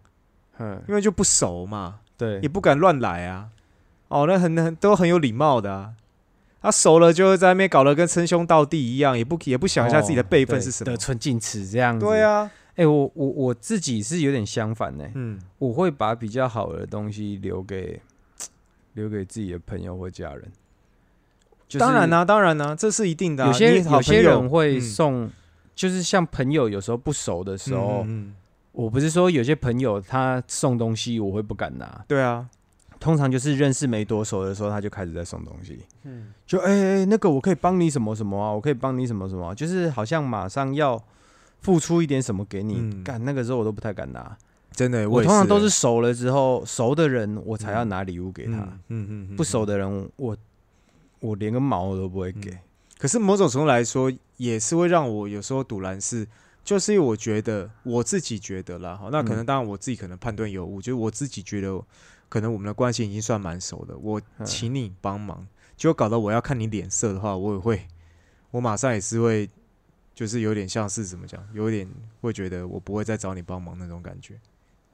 [0.60, 3.50] 嗯，因为就不熟嘛，对也，不敢乱来啊。
[4.08, 5.94] 哦，那很很都很有礼貌的啊。
[6.62, 10.98] 他熟了就会在那边搞得跟称兄道弟一样，也不也不想一下自己的辈分哦是什么得。
[10.98, 12.06] 寸进尺这样子。
[12.06, 18.00] 对，啊，哎，我我我自己是有点相反呢，嗯，我会把比较好的东西留给
[18.94, 20.52] 留给自己的朋友或家人。
[21.72, 24.82] 就是当然啦、当然啦、这是一定的啊、有些好有些人会嗯。
[24.82, 25.30] 送，
[25.74, 28.36] 就是像朋友有时候不熟的时候，嗯嗯
[28.74, 32.46] 我不是说有些朋友他送东西我会不敢拿，对啊，
[33.00, 41.02] 通常就是认识没多熟的时候他就开始在送东西，嗯，就哎、哎那个我可以帮你什么什么啊，我可以帮你什么什么啊、就是好像马上要
[41.62, 43.02] 付出一点什么给你，嗯。
[43.02, 44.36] 干、那个时候我都不太敢拿，
[44.74, 50.36] 真的，我通常都是熟了之后，熟的人我才要拿礼物给他，嗯嗯嗯嗯不熟的人我
[51.22, 52.58] 我连个毛我都不会给，
[52.98, 56.28] 可是某种程度来说，也是会让我有时候堵拦是，
[56.64, 59.46] 就是因为我觉得我自己觉得啦，好，那可能嗯。
[59.46, 61.80] 当然我自己可能判断有误，就是我自己觉得
[62.28, 65.48] 可能我们的关系已经算蛮熟的，我嗯请你帮忙，
[65.78, 67.88] 结果搞得我要看你脸色的话，我也会，
[68.50, 69.48] 我马上也是会，
[70.16, 71.88] 就是有点像是怎么讲，有点
[72.22, 74.40] 会觉得我不会再找你帮忙那种感觉，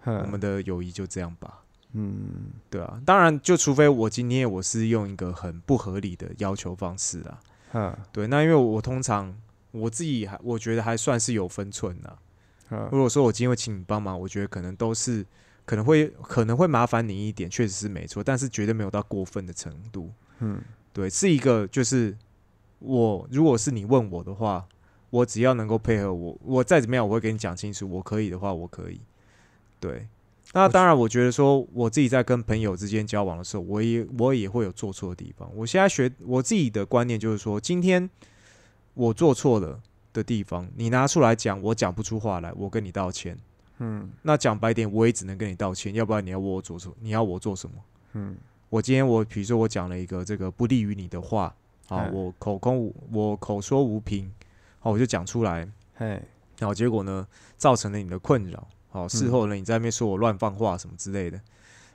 [0.03, 1.63] 我们的友谊就这样吧。
[1.93, 7.39] 嗯对啊，当然，就除非我今天我是用一个很不合理的要求方式啊，
[7.73, 9.35] 嗯对，那因为我通常
[9.71, 12.09] 我自己还我觉得还算是有分寸的。
[12.09, 15.25] 啊如果说我今天会请你帮忙，我觉得可能都是
[15.63, 20.11] 可能会可能会麻烦你一点，确实是没错，但是绝对没有到过分的程度。
[20.39, 20.61] 嗯
[20.91, 22.13] 对，是一个就是
[22.79, 24.67] 我如果是你问我的话，
[25.09, 28.99] 我只要能够配合我，我再怎么样我会跟你讲清楚，我可以的话我可以。
[29.79, 30.05] 对，
[30.53, 35.49] 那当然，我觉得说我自己在跟朋友之间交往的时候，我也我也会有做错的地方。
[35.55, 38.09] 我现在学我自己的观念就是说，今天
[38.93, 39.79] 我做错了
[40.13, 43.37] 的地方，你拿出来讲，我讲不出话来，我跟你道歉。
[43.79, 46.89] 嗯那讲白点，我也只能跟你道歉，要不然你要我做什？
[46.99, 47.75] 你要我做什么？
[48.13, 48.35] 嗯
[48.69, 51.53] 我今天我比如说我讲了一个这个不利于你的话，
[51.89, 54.31] 啊，嗯我口空我口说无凭，
[54.79, 56.19] 好，我就讲出来，嘿
[56.57, 57.27] 然后结果呢，
[57.57, 58.67] 造成了你的困扰，
[58.97, 59.31] 好，事嗯。
[59.31, 61.39] 后呢，你在那边说我乱放话什么之类的，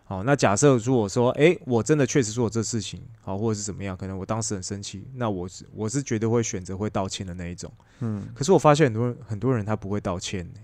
[0.04, 10.60] 好，那假设如果说，诶，我真的确实做了这事情，好，或者是怎么样，可能我当时很生气，那我是我是绝对会选择会道歉的那一种，嗯，可是我发现很多人很多人他不会道歉呢、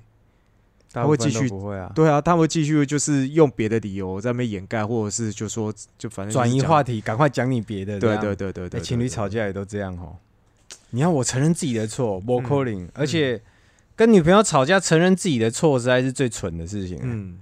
[0.93, 7.95] 他会继续不会啊，对啊，他会继续就是用别的理由在那边掩盖，或者是就说就反正转移话，题，赶快讲你别的。
[7.95, 10.16] 这对样对对对对，哎情侣吵架也都这样哦。
[10.91, 13.41] 你要我承认自己的错，不可能，嗯而且
[13.99, 17.01] 跟女朋友吵架承认自己的错，实在是最蠢的事情。
[17.03, 17.40] 嗯，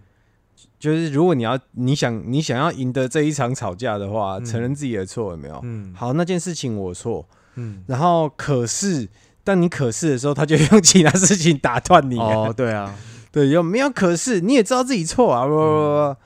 [0.78, 4.44] 就是如果你要你想你想要赢得这一场吵架的话，嗯。
[4.46, 5.60] 承认自己的错有没有？
[5.64, 9.06] 嗯，好，那件事情我错，嗯，然后可是
[9.44, 12.24] 当你可是的时候，他就用其他事情打断你、啊。
[12.24, 12.96] 哦，对啊，
[13.30, 13.90] 对，有没有？
[13.90, 14.40] 可是？
[14.40, 16.16] 你也知道自己错啊，不不不不，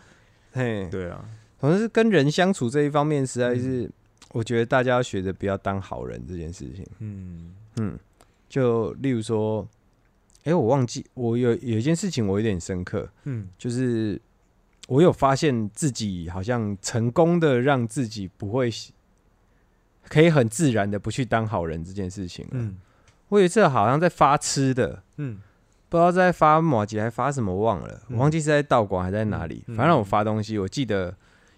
[0.53, 1.24] 嘿，对啊，
[1.59, 3.91] 总之是跟人相处这一方面，实在是、
[4.31, 6.87] 我觉得大家要学着不要当好人这件事情。
[7.01, 7.53] 嗯。
[7.78, 7.99] 嗯，
[8.49, 9.66] 就例如说，
[10.45, 14.20] 哎、我忘记我有有一件事情我有点深刻，嗯就是
[14.88, 18.70] 我有发现自己好像成功的让自己不会
[20.09, 22.47] 可以很自然的不去当好人这件事情。
[22.53, 22.78] 嗯
[23.28, 25.41] 我有一次好像在发吃的，嗯
[25.88, 29.62] 不知道在发马吉还发什么忘了，嗯我忘记是在道馆还在哪里。
[29.76, 31.14] 反正我发东西，我记得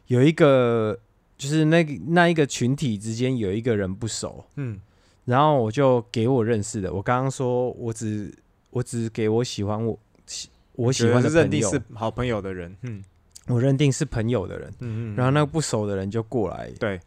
[0.08, 0.98] 有一个
[1.38, 4.80] 就是那个那一个群体之间有一个人不熟，嗯
[5.24, 6.92] 然后我就给我认识的。
[6.92, 8.34] 我刚刚说我只
[8.72, 9.96] 我只给我喜欢我
[10.26, 13.02] 喜我喜欢是认，定是好朋友的人，嗯。
[13.48, 14.68] 我认定是朋友的人。
[14.80, 17.00] 嗯嗯，然后那个不熟的人就过来，对。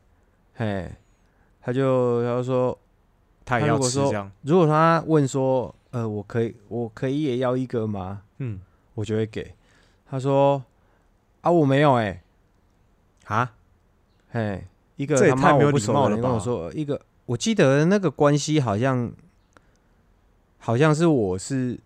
[0.54, 0.92] 嘿，
[1.62, 2.80] 他就他就说，
[3.46, 8.22] 他也要他如果说吃这样，如果他问说，呃，我可以我可以也要一个吗？
[8.38, 8.60] 嗯。
[8.96, 9.54] 我就会给。
[10.10, 10.64] 他说
[11.42, 12.22] 啊，我没有哎、
[13.26, 13.54] 啊，
[14.30, 14.64] 嘿，
[14.98, 19.12] 一个他妈太没有礼我不熟的人跟我说一个，我记得那个关系好像
[20.66, 21.80] 好像是我是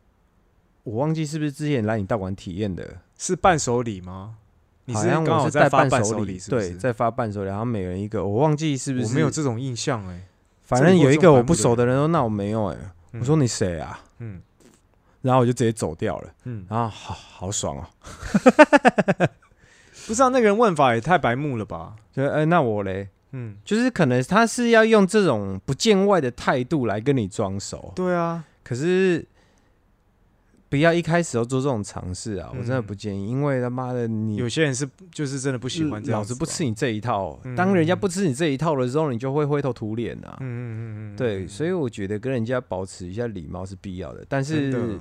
[0.84, 4.36] 我忘记是不是之前来你道馆体验的，是伴手礼吗？
[4.86, 6.75] 你好是刚好像我是带发伴手礼，是不对，是？
[6.77, 10.21] 在发伴手礼，然后每人一个，我忘记是不是我没有这种印象哎。
[10.63, 12.77] 反正有一个我不熟的的人说那我没有哎、
[13.11, 13.99] 嗯我说你谁啊？
[14.19, 14.41] 嗯
[15.23, 17.84] 然后我就直接走掉了，嗯，然后好好爽哦，
[20.07, 21.97] 不知道那个人问法也太白目了吧？
[22.13, 29.26] 就哎、那我嘞，嗯，就是可能他是要用这种不见外的态度来跟你装熟，对啊，可是
[30.70, 40.38] 不要一开始就做这种尝试啊，嗯我真的不建议，因为他妈的你有些人是就是真的不喜欢这样老子不吃你这一套，嗯当人家不吃你这一套的时候，你就会灰头土脸啊。
[40.41, 44.99] 嗯，嗯嗯对，嗯所以我觉得跟人家保持一下礼貌是必要的，但是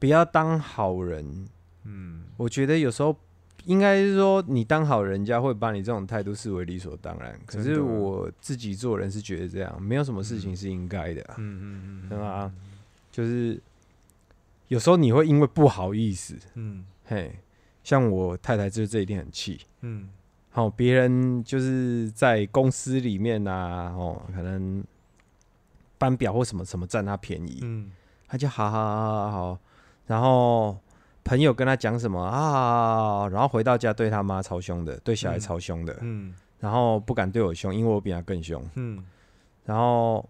[0.00, 1.46] 不要当好人。
[1.84, 3.16] 嗯我觉得有时候
[3.64, 7.38] 应该是说，你当好人家会把你这种态度视为理所当然。
[7.46, 12.50] 可是我自己做人是觉得这样，没有什么事情是应该的啊、嗯嗯嗯，对吧？
[13.18, 13.60] 就是
[14.68, 16.86] 有时候你会因为不好意思，嗯。
[17.04, 17.36] 嘿，
[17.82, 19.60] 像我太太就是这一点很气。
[19.80, 20.08] 嗯。
[20.50, 24.84] 好，别人就是在公司里面啊，哦，可能
[25.98, 27.90] 班表或什么什么占他便宜，嗯。
[28.28, 29.58] 他就好好好好好，
[30.06, 30.78] 然后
[31.24, 36.32] 朋友跟他讲什么啊，然后回到家对他妈超凶的，对小孩嗯超凶的，嗯。
[36.60, 38.64] 然后不敢对我凶，因为我比他更凶。
[38.76, 39.04] 嗯。
[39.64, 40.24] 然后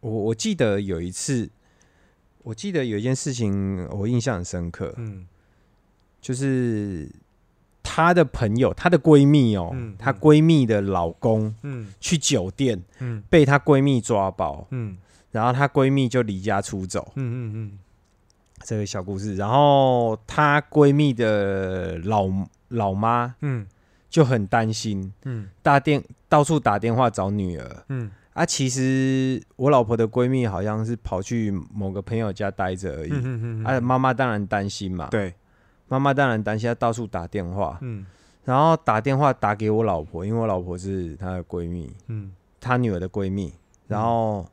[0.00, 1.48] 我我记得有一次，
[2.42, 5.26] 我记得有一件事情我印象很深刻，嗯。
[6.20, 7.08] 就是
[7.82, 11.92] 她的朋友，她的闺蜜哦，嗯她嗯闺蜜的老公嗯。
[12.00, 13.22] 去酒店嗯。
[13.30, 14.96] 被她闺蜜抓包，嗯。
[15.30, 17.12] 然后她闺蜜就离家出走。
[17.16, 17.78] 嗯嗯
[18.64, 22.28] 这个小故事，然后她闺蜜的老
[22.68, 23.66] 老妈嗯。
[24.10, 25.48] 就很担心，嗯。
[25.62, 27.84] 打电到处打电话找女儿。
[27.88, 28.44] 嗯啊。
[28.46, 33.10] 其实我老婆的闺蜜好像是跑去某个朋友家待着而已。
[33.12, 35.34] 嗯嗯啊，妈妈当然担心嘛，对，
[35.88, 38.06] 妈妈当然担心，她到处打电话，嗯。
[38.44, 42.32] 然后打电话打给我老婆，因为我老婆是她的闺蜜，嗯。
[42.58, 43.52] 她女儿的闺蜜，
[43.86, 44.46] 然后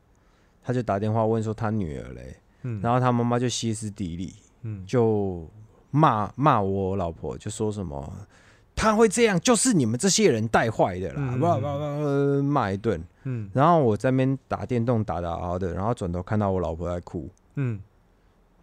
[0.62, 4.84] 她就打电话问说她女儿嘞，嗯，然后她妈妈就歇斯底里，嗯。
[4.86, 5.48] 就
[5.90, 8.12] 骂骂我老婆，就说什么
[8.78, 13.02] 她会这样，就是你们这些人带坏的啦，嗯叭叭叭骂一顿。
[13.24, 17.78] 嗯然后我在那边打电动打打好好的，然后转头看到我老婆在哭，嗯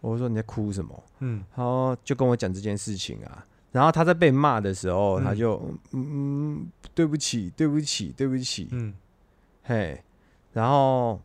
[0.00, 1.02] 我说你在哭什么？
[1.20, 3.46] 嗯然后就跟我讲这件事情啊。
[3.72, 5.54] 然后他在被骂的时候，嗯她就
[5.92, 8.94] 嗯嗯，对不起，对不起，对不起，嗯
[9.64, 10.02] 嘿。
[10.52, 11.20] 然后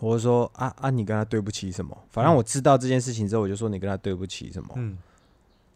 [0.00, 1.96] 我说啊啊，你跟他对不起什么？
[2.10, 4.70] 反正我知道这件事情之后，我就说你跟他对不起什么。
[4.74, 4.98] 嗯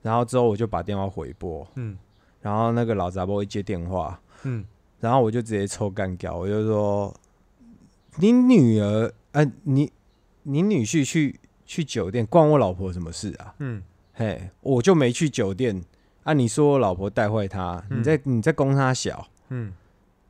[0.02, 1.96] 然后之后我就把电话回拨，嗯。
[2.40, 4.64] 然后那个老杂波一接电话，嗯。
[5.00, 7.14] 然后我就直接抽干掉，我就说
[8.16, 9.90] 你女儿，呃，你
[10.42, 13.54] 你女婿去去酒店，关我老婆什么事啊？
[13.58, 13.82] 嗯。
[14.14, 15.82] 嘿，我就没去酒店。
[16.24, 16.32] 啊！
[16.32, 17.98] 你说我老婆带坏他，嗯。
[17.98, 19.72] 你在你在攻他小，嗯。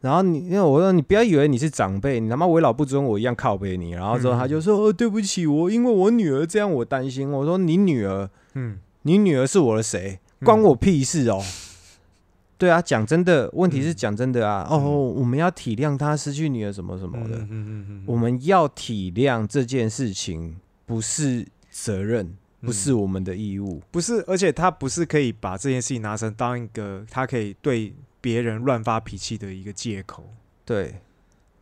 [0.00, 4.38] 然后你因为我说你不要以为你是长辈，你他妈为老不尊我一样靠背你，然后之后嗯。
[4.38, 7.30] 他就说、哦对不起我，因为我女儿这样我担心。
[7.30, 10.18] 我说你女儿，嗯你女儿是我的谁？
[10.40, 11.40] 嗯关我屁事哦！
[12.58, 14.66] 对啊，讲真的，问题是嗯讲真的啊。
[14.68, 23.80] 哦，我们要体谅她失去女儿什么什么的，嗯嗯嗯我们要体谅这件事情不是责任，不是我们的义务。
[23.90, 30.24] 不是，而且他不是可以把这件事情拿成当一个他可以对别人乱发脾气的一个借口，
[30.64, 31.00] 对，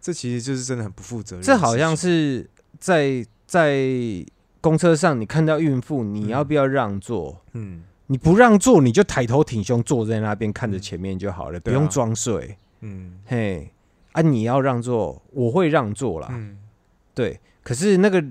[0.01, 1.45] 这其实就是真的很不负责任。
[1.45, 3.79] 这好像是在在
[4.61, 7.41] 公车上，你看到孕妇，你要不要让座？
[7.53, 12.57] 嗯你不让座，你就抬头挺胸坐在那边看着嗯前面就好了，不用装睡。
[12.81, 13.73] 嗯嘿，
[14.13, 16.27] 啊，你要让座，我会让座啦。
[16.33, 16.59] 嗯
[17.15, 18.25] 对，可是那个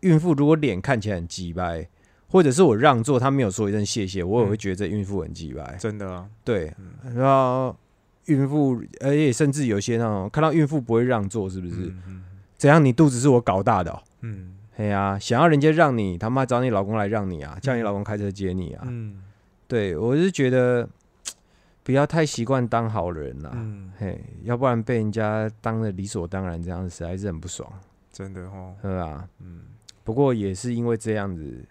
[0.00, 1.86] 孕妇如果脸看起来很鸡掰，
[2.28, 5.76] 或者是我让座，她没有说一声谢谢，我也嗯会觉得这孕妇很鸡掰。
[5.78, 7.76] 真的啊，对，嗯然后
[8.24, 11.74] 孕妇，而且甚至有些那种看到孕妇不会让座，是不是？
[11.74, 12.22] 嗯嗯
[12.56, 12.82] 怎样？
[12.82, 14.02] 你肚子是我搞大的、哦？
[14.22, 18.84] 嗯嘿呀、想要人家让你，他妈找你老公来让你啊，叫你老公开车接你啊。
[18.86, 19.22] 嗯
[19.66, 20.86] 对我是觉得
[21.82, 27.66] 不要太习惯当好人啦、嗯，嘿，要不然被人家当的理所当然，这样实在是很不爽，
[28.12, 29.26] 真的哦，是吧？
[29.40, 29.62] 嗯
[30.04, 31.64] 不过也是因为这样子，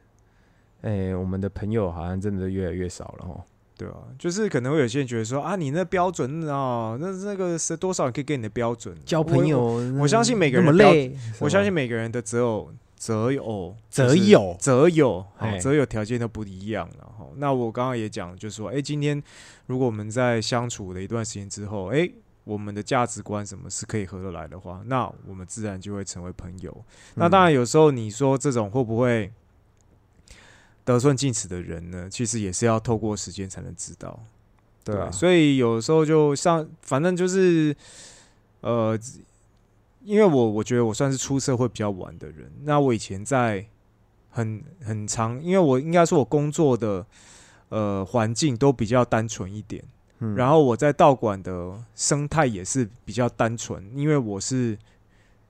[0.82, 3.44] 哎、我们的朋友好像真的越来越少了哦。
[3.78, 8.98] 对啊，就是可能会有些人觉得说啊，你那标准啊，那那个是多少可以给你的标准？
[9.06, 17.28] 交朋友我，我相信每个人累，我相信每个人的择偶择偶择友择友好嘿择友条件都不一样了哈。
[17.36, 19.22] 那我刚刚也讲，就是说，哎、今天
[19.68, 22.10] 如果我们在相处了一段时间之后，哎、
[22.44, 26.86] 我们的价值观什么是可以合得来的话，那我们自然就会成为朋友。
[27.16, 29.32] 那当然，有时候你说这种会不会
[30.84, 32.10] 得寸进尺的人呢？
[32.10, 34.20] 其实也是要透过时间才能知道。
[34.84, 37.76] 对啊，所以有时候就像，反正就是，
[38.62, 38.98] 呃，
[40.06, 42.50] 因为我我觉得我算是出社会比较晚的人。
[42.64, 43.66] 那我以前在
[44.30, 47.06] 很很长，因为我应该说我工作的
[47.70, 49.84] 呃环境都比较单纯一点，
[50.20, 54.78] 嗯然后我在道馆的生态也是比较单纯，因为我是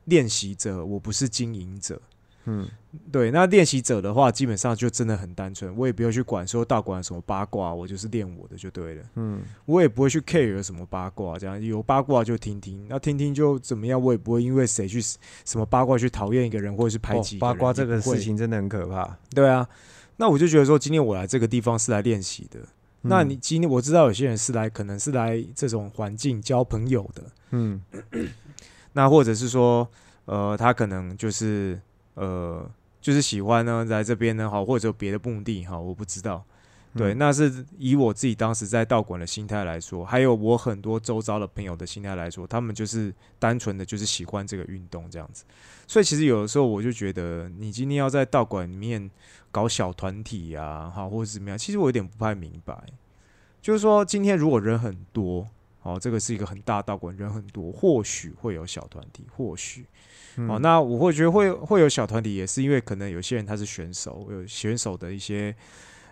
[0.06, 2.02] 练习者，我不是经营者。
[2.46, 2.68] 嗯
[3.12, 9.04] 对，那练习者的话，基本上就真的很单纯，我也不用去管说道馆什么八卦，我就是练我的就对了。
[9.16, 19.18] 嗯我也不会去 care 有什么八卦，这样有八卦就听听，那听听就怎么样，我也不会因为谁去什么八卦去讨厌一个人或者是排哦挤八卦这个事，情真的很可怕。
[19.34, 19.68] 对啊。
[20.18, 22.60] 那我就觉得说，今天我来这个地方是来练习的。
[23.02, 27.82] 那嗯你今天我知道有些人是来，可能是来这种环境交朋友的，嗯
[28.94, 29.86] 那或者是说，
[30.24, 31.78] 呃，他可能就是
[32.16, 36.44] 呃，就是喜欢呢来这边呢，好，或者有别的目的哈，我不知道。
[36.98, 45.44] 对，嗯那是以我自己当时在道馆的心态来说，还有我很多周遭的朋友的心态来说，他们就是单纯的就是喜欢这个运动这样子。
[45.88, 49.12] 所以其实有的时候我就觉得，你今天要在道馆里面
[49.52, 52.82] 搞小团体啊、好或者怎么样，其实我有点不太明白。
[53.62, 55.46] 就是说，今天如果人很多，
[55.82, 59.86] 哦，这个是一个很大道馆，人很多，或许会有小团体，或许。
[60.38, 65.56] 嗯哦，那我会觉得会会有小团体，也是因为可能有些人他是选手，有选手的一些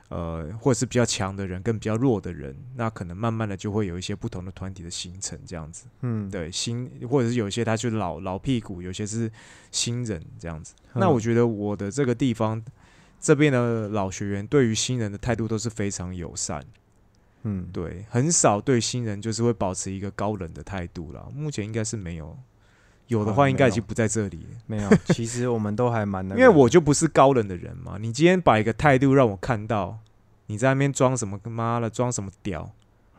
[0.09, 5.85] 呃，或者是比较强的人跟比较弱的人，那可能慢慢的就会有一些不同的团体的形成，这样子。
[6.01, 9.31] 嗯，对，新或者是有些他就老老屁股，有些是
[9.71, 10.73] 新人这样子。
[10.93, 12.63] 嗯那我觉得我的这个地方
[13.19, 16.63] 这边的老学员对于新人的态度都是非常友善，
[17.41, 21.25] 嗯，对，很少对新人就是会保持一个高冷的态度啦。
[21.33, 22.37] 目前应该是没有，
[23.13, 24.57] 有的哦话应该已经不在这里了。
[24.65, 27.97] 没有，其实我们都还蛮那因，为我就不是高冷的人嘛。
[27.99, 29.99] 你今天把一个态度让我看到，
[30.47, 32.71] 你在那边装什么他妈的装什么屌，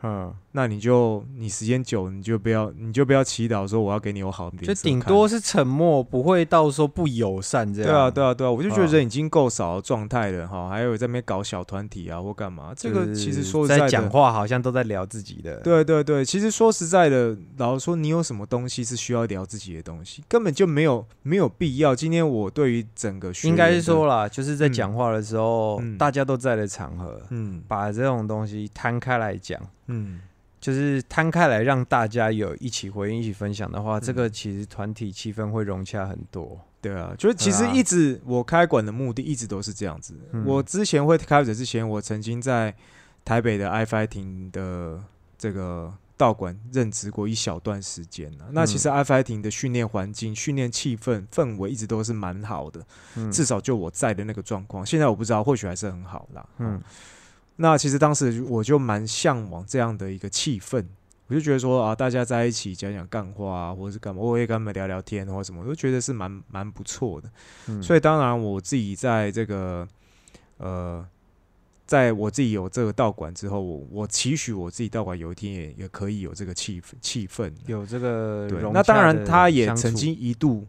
[0.07, 7.91] 嗯，那你就你时间久，你就不要你就不要祈祷说我要给你有好就顶多是沉默，不会到说不友善这样。
[7.91, 21.95] 对啊对啊对啊，我就觉得嗯人已经够少的状态了哈，还有在那边搞小团体啊或干嘛，这个其实说实在讲话好像都在聊自己的。，对对对，其实说实在的，老实说，你有什么东西是需要聊自己的东西，根本就没有没有必要。
[21.95, 29.59] 今天我对于整个学应该是说，啦，就是在嗯讲话的时候，嗯大家都在的场合，嗯把这种东西摊开来讲。
[29.87, 30.21] 嗯，
[30.59, 36.59] 就是摊开来让大家有一起回应、一起分享的话，嗯这个其实团体气氛会融洽很多。
[36.81, 40.13] 对啊，就是其实一直我开馆的目的一直都是这样子。
[40.31, 42.75] 嗯我之前会开始之前，我曾经在
[43.23, 45.03] 台北的 iFighting 的
[45.35, 48.45] 这个道馆任职过一小段时间啊。
[48.51, 54.85] 那其实 iFighting 的训练环境、训练气氛、氛围一直都是蛮好的，嗯至少就我在的那个状况。
[54.85, 56.47] 现在我不知道，或许还是很好啦。
[56.59, 56.83] 嗯嗯，
[57.57, 60.83] 那其实当时我就蛮向往这样的一个气氛，
[61.27, 67.29] 我就觉得说啊，大家在一起讲讲干话啊，或者是干嘛，我也跟他们聊聊天或者什么，我都觉得是蛮蛮不错的。
[67.67, 69.87] 嗯所以当然我自己在这个
[70.57, 71.05] 呃，
[71.85, 77.51] 在我自己有这个道馆之后，我我期许我自己道馆有一天也也可以有这个气氛气氛。
[77.67, 80.67] 有这个对，那当然他也曾经一度。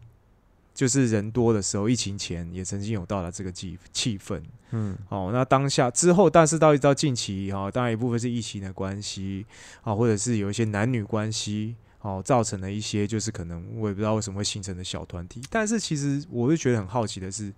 [0.77, 9.43] 就是人多的时候，疫情前也曾经有到达这个气气氛，嗯哦，那当下之后，但是到一到近期哈、哦，当然一部分是疫情的关系
[9.81, 15.41] 啊、或者是有一些男女关系哦，造成了一些就是可能我也不知道为什么会形成的小团体。
[15.49, 17.51] 但是其实我就觉得很好奇的是，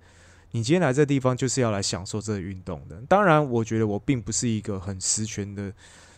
[0.51, 2.95] 你今天来这地方就是要来享受这个运动的。
[3.09, 5.73] 当然，我觉得我并不是一个很实权的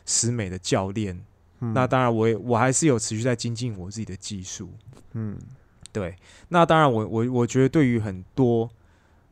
[0.06, 1.20] 实美的教练。
[1.62, 4.70] 嗯那当然我也我还是有持续在精进我自己的技术。
[5.14, 5.36] 嗯
[5.92, 6.16] 对，
[6.50, 8.70] 那当然我我我觉得对于很多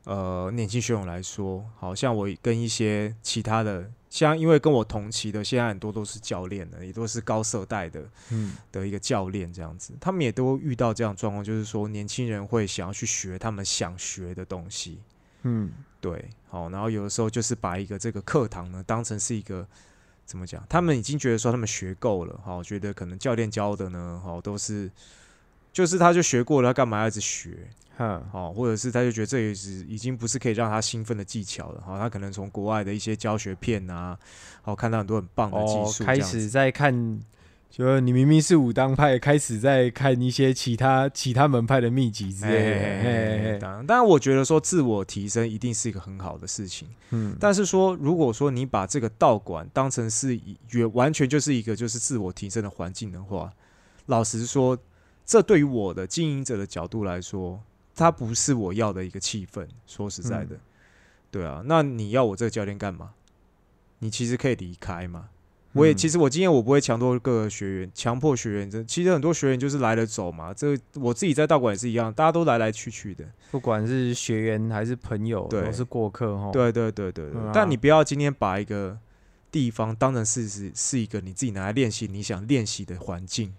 [0.03, 14.99] 呃年轻学友来说，好像我跟一些其他的，像因为跟我同期的，现在很多都是教练的，也都是高色带的嗯的一个教练这样子，他们也都遇到这样状况，就是说年轻人会想要去学他们想学的东西。
[15.43, 19.65] 嗯对，好，然后有的时候就是把一个这个课堂呢当成是一个
[20.25, 20.61] 怎么讲？
[20.67, 24.91] 他们已经觉得说他们学够了，好，觉得可能教练教的呢，好都是
[25.71, 27.67] 就是他就学过了，他干嘛要一直学？
[27.97, 34.17] 哈好，或者是他就觉得这也是已经不是可以让他兴奋的技巧了，好，他可能从国外的一些教学片啊，
[34.61, 37.19] 好看到很多很棒的技哦术、，开始在看，
[37.69, 42.59] 就你明明是武当派，开始在看一些其他其他门派的秘籍之类的。
[42.59, 46.87] 嘿嘿嘿当然，当然，我觉得说自我提升一定是一个很好的事情。
[47.09, 53.51] 嗯，但是说，如果说你把这个道馆当成是以完完全就是一个就是自我提升的环境的话，
[54.05, 54.77] 老实说，
[55.29, 57.61] 这对于我的经营者的角度来说，
[57.93, 59.67] 它不是我要的一个气氛。
[59.85, 60.59] 说实在的，嗯
[61.29, 63.11] 对啊，那你要我这个教练干嘛？
[63.99, 65.29] 你其实可以离开嘛。
[65.73, 68.71] 我也、嗯其实我今天我不会强迫各个学员，强迫学员。
[68.71, 70.51] 这其实很多学员就是来了走嘛。
[70.51, 73.23] 这我自己在道馆也是一样，大家都来来去去的。
[73.51, 78.97] 不管是学员还是朋友，对都是过客哈。，对对对对对，嗯啊但你不要今天把一个
[79.51, 83.53] 地方当成是是是一个你自己拿来练习你想练习的环境，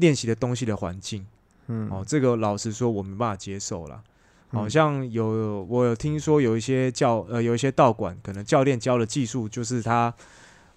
[0.00, 1.24] 练习的东西的环境。
[1.68, 4.02] 嗯，哦，这个老实说，我没办法接受了。
[4.48, 10.12] 好、嗯像有我有听说有一些教呃有一些道馆，可能教练教的技术就是他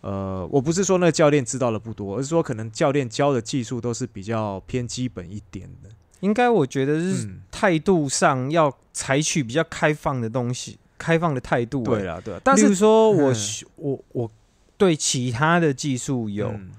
[0.02, 5.90] 呃，我不是说那个教练知道的不多，而是说可能教练教的技术都是比较偏基本一点的。
[6.20, 11.84] 应该我觉得是嗯，态度上要采取比较开放的东西，开放的态度。
[11.86, 14.32] 欸，对啦对啦，但是说我嗯我我
[14.78, 16.72] 对其他的技术有、嗯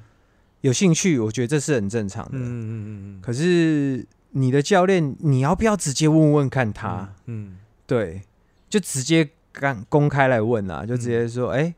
[0.64, 2.38] 有兴趣，我觉得这是很正常的。
[2.38, 7.12] 嗯嗯嗯嗯，可是你的教练，你要不要直接问问看他？
[7.26, 8.22] 嗯对，
[8.70, 11.74] 就直接干公开来问啊，就直接说，嗯哎、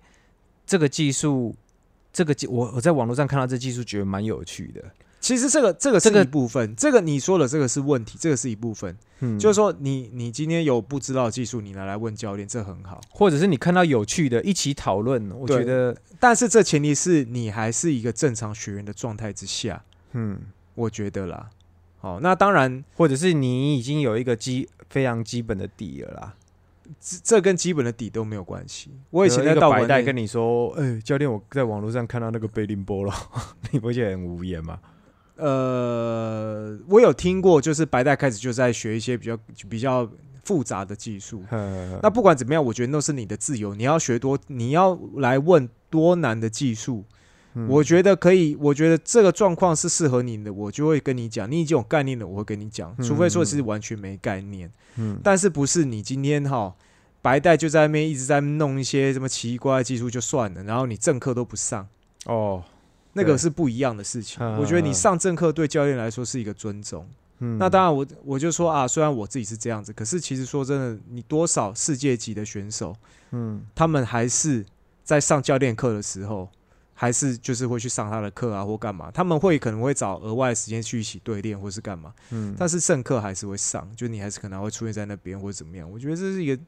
[0.65, 1.57] 这个技术，
[2.13, 4.85] 这个技我我在网络上看到这技术，觉得蛮有趣的。
[5.27, 8.97] 其实这个这个是一部分，这个你说的这个是问题，这个是一部分。
[9.19, 13.01] 嗯，就是说你你今天有不知道技术，你拿来问教练，这很好。
[13.11, 15.29] 或者是你看到有趣的，一起讨论。
[15.33, 20.39] 我对觉得，但是这前提是你还是一个正常学员的状态之下，嗯，
[20.77, 21.51] 我觉得啦。
[21.99, 26.35] 好，那当然，或者是你已经有一个基非常基本的底了啦。
[27.01, 28.93] 这这跟基本的底都没有关系。
[29.11, 33.13] 我以前在道馆带跟你说，哎、教练，我在网络上看到那个贝林波了，
[33.73, 34.79] 你不觉得很无言吗？
[35.37, 40.11] 呃，我有听过，就是白带开始就在学一些比较比较
[40.45, 41.43] 复杂的技术。
[41.51, 47.05] 那那不管怎么样，我觉得那是你的自由，你要学多，你要来问多难的技术，
[47.55, 47.69] 嗯。
[47.69, 51.51] 我觉得可以，我觉得这个状况是适合你的，我就会跟你讲。
[51.51, 54.71] 你已经有概念了，我会跟你讲，除非说是完全没概念。
[54.97, 55.19] 嗯。
[55.23, 56.75] 但是不是你今天哈
[57.21, 61.89] 白带就在那边一直在弄一些什么奇怪的技术就算了，然后你正课都不上，
[62.27, 62.63] 哦，
[63.17, 64.39] 那个是不一样的事情。
[64.41, 67.09] 嗯我觉得你上正课对教练来说是一个尊重。
[67.39, 72.97] 嗯那当然我，我就说啊，虽然我自己是这样子，可是其实说真的，你多少世界级的选手，
[73.33, 74.65] 嗯他们还是
[75.05, 76.49] 在上教练课的时候，
[76.95, 79.11] 还是就是会去上他的课啊，或干嘛。
[79.11, 82.13] 他们会可能会找额外的时间去一起对练，或是干嘛。
[82.31, 85.91] 嗯，但是正课还是会上，就你还是可能会出现在那边或者怎么样。
[85.91, 86.63] 我觉得这是一个，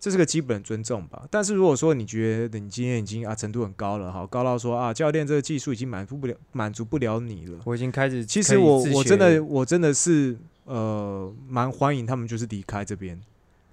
[0.00, 1.24] 这是个基本尊重吧。
[1.30, 7.58] 但是如果说你觉得你今天已经啊程度很高了，好高到说啊教练这个技术已经满足不了满足不了你了。
[7.64, 13.20] 我已经开始其实我我真的我真的是呃蛮欢迎他们就是离开这边，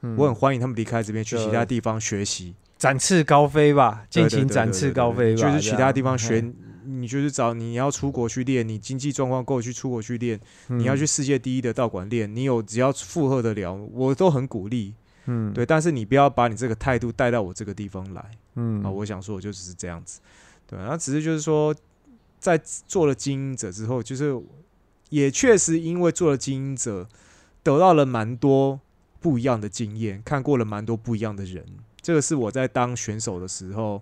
[0.02, 2.56] 嗯我很欢迎他们离开这边去其他地方学习。
[2.78, 6.44] 展翅高飞吧，尽情展翅高飞吧，就是其他地方学，
[6.84, 14.94] 你就是找你要出国去练，你经济状况够去出国去练，嗯你要去，世界第一的道馆练，你有只要负荷得了，我都很鼓励。
[15.26, 18.90] 嗯，对，但是你不要把你这个态度带到我这个地方来嗯啊！
[18.90, 20.20] 我想说，我就只是这样子。
[20.68, 21.76] 对，那只是就是说，
[22.40, 22.58] 在
[22.88, 24.40] 做了经营者之后，就是
[25.10, 27.08] 也确实因为做了经营者，
[27.64, 28.80] 得到了蛮多
[29.20, 31.66] 不一样的经验，看过了蛮多不一样的人。
[32.02, 34.02] 这个是我在当选手的时候，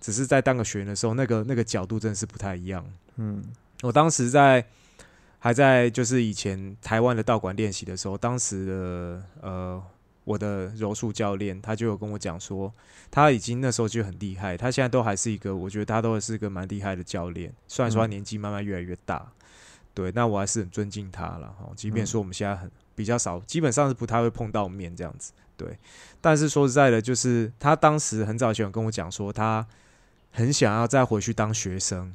[0.00, 2.84] 只是在当个学员的时候，那个那个角度真的是不太一样。
[3.16, 3.42] 嗯
[3.82, 4.64] 我当时在
[5.38, 9.82] 还在就是以前台湾的道馆练习的时候，当时的呃
[10.28, 12.70] 我的柔术教练他就有跟我讲说，
[13.10, 19.32] 他已经那时候就很厉害，他现在都还是一个，我觉得他都是一个蛮厉害的教练，虽然说他嗯年纪慢慢越来越大，
[19.94, 21.70] 对，那我还是很尊敬他了哈。
[21.74, 25.32] 即便嗯说我们现在很比较少，基本上是不太会碰到面这样子。
[25.56, 25.78] 对，
[26.20, 29.66] 但是说实在的，就是他当时很早以前有跟我讲说，他
[30.30, 32.12] 很想要再回去当学生，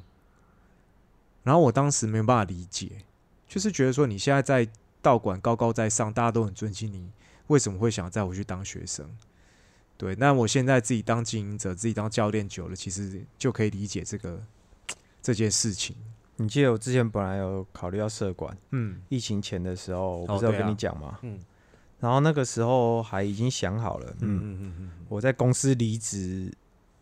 [1.42, 2.92] 然后我当时没有办法理解，
[3.48, 4.70] 就是觉得说你现在在
[5.02, 7.10] 道馆高高在上，大家都很尊敬你，
[7.48, 9.10] 为什么会想再回去当学生？
[9.98, 14.42] 对，那我现在自己当经营者，自己当教练久了，其实就可以理解这个
[15.22, 15.96] 这件事情。
[16.38, 19.00] 你记得我之前本来有考虑要社管，嗯。
[19.08, 20.64] 疫情前的时候，我哦不是有对啊。
[20.64, 21.20] 跟你讲吗？
[21.22, 21.40] 嗯。
[22.00, 26.52] 然后那个时候还已经想好了，嗯，嗯嗯嗯我在公司离职，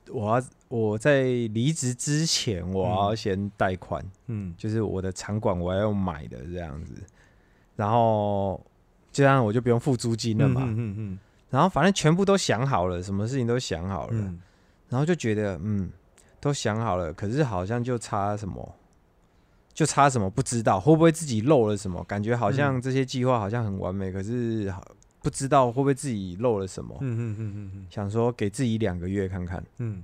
[0.09, 4.53] 我要我在离职之前，我要先贷款，嗯。
[4.57, 6.93] 就是我的场馆我要用买的这样子，
[7.77, 8.63] 然后
[9.11, 10.61] 这样我就不用付租金了嘛。
[10.65, 11.19] 嗯嗯
[11.49, 14.39] 然后反正全部都想好了，什么事情都想好了，嗯
[14.89, 15.89] 然后就觉得嗯，
[16.39, 18.75] 都想好了，可是好像就差什么，
[19.73, 22.03] 就差什么不知道，会不会自己漏了什么？
[22.05, 24.73] 感觉好像嗯这些计划好像很完美，可是
[25.21, 26.95] 不知道会不会自己漏了什么。
[27.01, 30.03] 嗯嗯嗯嗯想说给自己两个月看看，嗯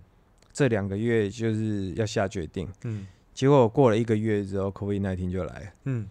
[0.52, 2.68] 这两个月就是要下决定。
[2.84, 5.66] 嗯结果过了一个月之后，COVID 1 9就来了。
[5.86, 6.08] 嗯，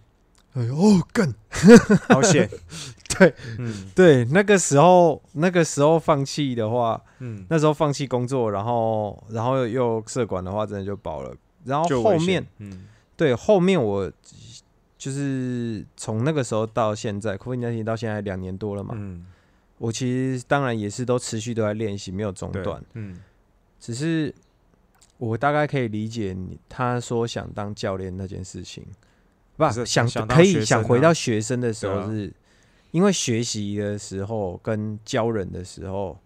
[0.57, 1.33] 哎呦，哦干！
[2.09, 2.49] 好险。
[3.19, 11.35] 对嗯对，那个时候那个时候放弃的话，嗯，那时候放弃工作，然后然后又社管的话，真的就饱了。
[11.65, 12.85] 然后后面嗯
[13.17, 14.11] 对后面我
[14.99, 18.95] 就是从那个时候到现在，COVID 1 9到现在两年多了嘛。
[18.97, 19.27] 嗯
[19.79, 22.83] 我其实当然也是都持续都在练习，没有中断。
[22.95, 23.19] 嗯
[23.81, 24.35] 只是
[25.19, 28.85] 我大概可以理解你他说想当教练那件事情，
[29.57, 32.33] 不不是想想可以想回到学生的时候是，
[32.91, 36.19] 因为学习的时候跟教人的时候，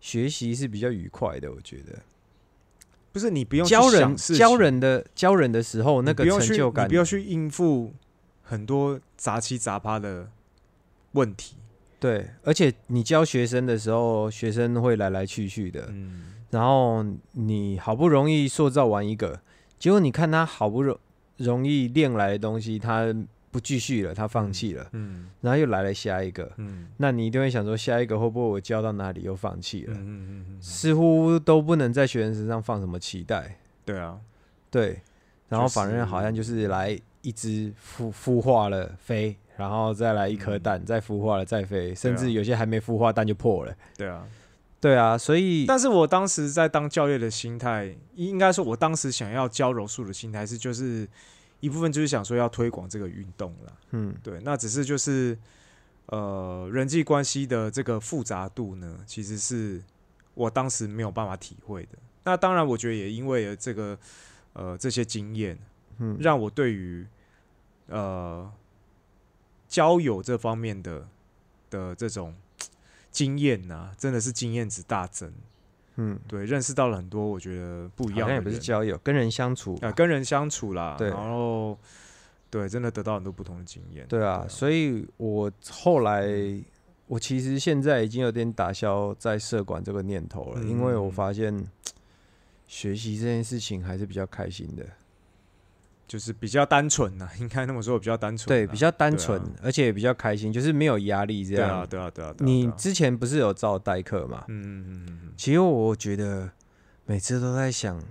[0.00, 1.98] 学习是比较愉快的，我觉得
[3.12, 7.92] 不是你不用教人教人的教人的时候那个成就感你不，要去应付
[8.42, 10.30] 很多杂七杂八的
[11.12, 11.56] 问题。
[11.98, 19.40] 对，而且你教学生的时候，学生会来来去去的，嗯然后你好不容易塑造完一个，
[19.78, 20.98] 结果你看他好不容
[21.40, 23.12] 容易练来的东西，他
[23.50, 26.86] 不继续了，他放弃了，嗯然后又来了下一个，嗯。
[26.98, 29.94] 那你一定会想说，下一个会不会我教到哪里又放弃了？
[29.94, 34.18] 嗯嗯嗯，似乎都不能在学生身上放什么期待，对啊，
[34.70, 35.00] 对，
[35.48, 40.60] 然后反正好像就是来一只孵孵化了飞，然后再来一颗嗯。
[40.60, 43.74] 蛋，再孵化了再飞，甚至有些还没孵化蛋就破了。
[43.96, 44.24] 对啊。
[44.80, 51.06] 对啊，所以但是我当时在当教练的心态，应该说，我当时想要教柔术的心态是，就是
[51.60, 53.72] 一部分就是想说要推广这个运动了。
[53.90, 55.36] 嗯对，那只是就是
[56.06, 59.82] 呃人际关系的这个复杂度呢，其实是
[60.32, 61.98] 我当时没有办法体会的。
[62.24, 63.98] 那当然，我觉得也因为这个
[64.54, 65.58] 呃这些经验，
[65.98, 67.06] 嗯，让我对于
[67.88, 68.50] 呃
[69.68, 71.06] 交友这方面的
[71.68, 72.34] 的这种
[73.10, 75.32] 经验呐、真的是经验值大增。
[75.96, 79.76] 嗯，对，认识到了很多我觉得不一样也不是交友，跟人相处。
[79.76, 79.88] 吧。
[79.88, 81.10] 啊，跟人相处啦，对。
[81.10, 81.78] 然后
[82.48, 84.06] 对，真的得到很多不同的经验。
[84.08, 86.26] 对啊，所以我后来
[87.06, 91.68] 我其实现在已经有点打消在社管这个念头了，因为我嗯发现
[92.66, 94.86] 学习这件事情还是比较开心的，
[96.10, 101.68] 就是比较单纯呐、 应该那么说，比较单纯啊、对，比较单纯，而且也比较开心，就是没有压力这样。
[101.68, 102.34] 对啊，对啊，对啊。
[102.36, 104.44] 对啊你之前不是有照代课嘛？
[104.48, 106.50] 嗯嗯嗯嗯其实我觉得
[107.06, 108.02] 每次都在想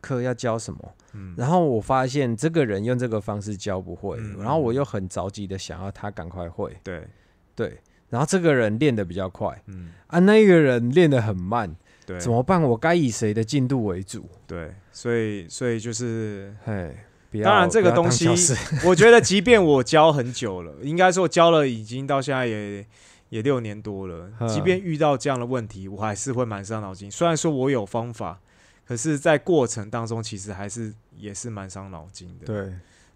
[0.00, 7.08] 课要教什么，嗯，然后我发现这个人用这个方式教不会，嗯然后我又很着急的想要他赶快会，对，
[7.56, 7.76] 对，
[8.08, 11.74] 然后这个人练的比较快嗯啊，那个人练的很慢，
[12.06, 12.62] 对，怎么办？
[12.62, 14.28] 我该以谁的进度为主？
[14.46, 14.72] 对？
[14.92, 16.96] 所以所以就是，嘿，
[17.44, 18.26] 当然这个东西
[18.84, 22.86] 我觉得即便我教很久了，应该说教了已经到现在也
[23.28, 27.10] 也六年多了，嗯即便遇到这样的问题，我还是会蛮伤脑筋。
[27.10, 28.40] 虽然说我有方法，
[28.86, 32.46] 可是，在过程当中其实还是也是蛮伤脑筋的。
[32.46, 32.72] 对，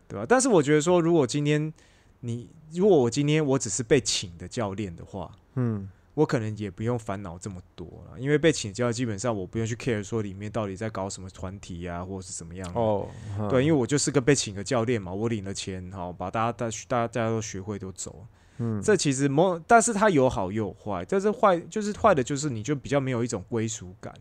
[0.06, 0.26] 对吧？
[0.28, 1.72] 但是我觉得说，如果今天
[2.20, 12.78] 你，如果我今天我只是被请的教练的话，嗯，我可能也不用烦恼这么多了，因为被请教基本上我不用去 care 说里面到底在搞什么团体啊，或者是怎么样的。
[12.78, 13.08] 哦，
[13.48, 18.26] 对，因为为我就是个被请的教练嘛，我领了钱，好把大家大大家都学会都走。
[18.58, 24.12] 嗯，这其实某，但是它有好也有坏，但是坏就是坏的，就是你就比较没有一种归属感，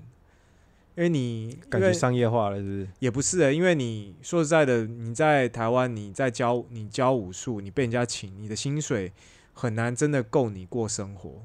[0.95, 2.87] 因为你感觉商业化了，是不是？
[2.99, 9.11] 也不是、欸，因为你说实在的，你在台湾，你在教你教武术，你被人家请，你的薪水
[9.51, 11.43] 很难真的够你过生活。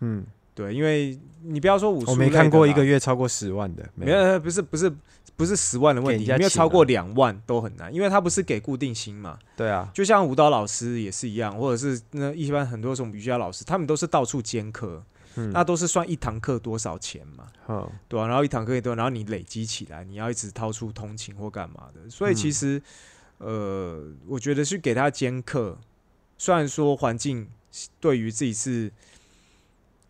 [0.00, 0.24] 嗯，
[0.54, 4.92] 对，因为你不要说武术，我没看过一个，月超过十万的，没有，不是不是
[5.36, 6.86] 不是十万的问题，没有超过啊。
[6.86, 15.02] 两万都很难，因为他不是给固定薪嘛，对啊，就像舞蹈老师也是一样，或者是那一般很多什么瑜伽老师，他们都是到处兼课，
[15.36, 17.90] 嗯，那都是算一堂课多少钱嘛，哼。
[18.08, 22.52] 对啊，然后一堂课也多，然后你累积起来，你要一直掏出通勤或干嘛的，所以其嗯。
[22.52, 22.82] 实、
[23.38, 25.78] 呃，我觉得去给他兼课，
[26.36, 27.48] 虽然说环境
[27.98, 28.92] 对于自己是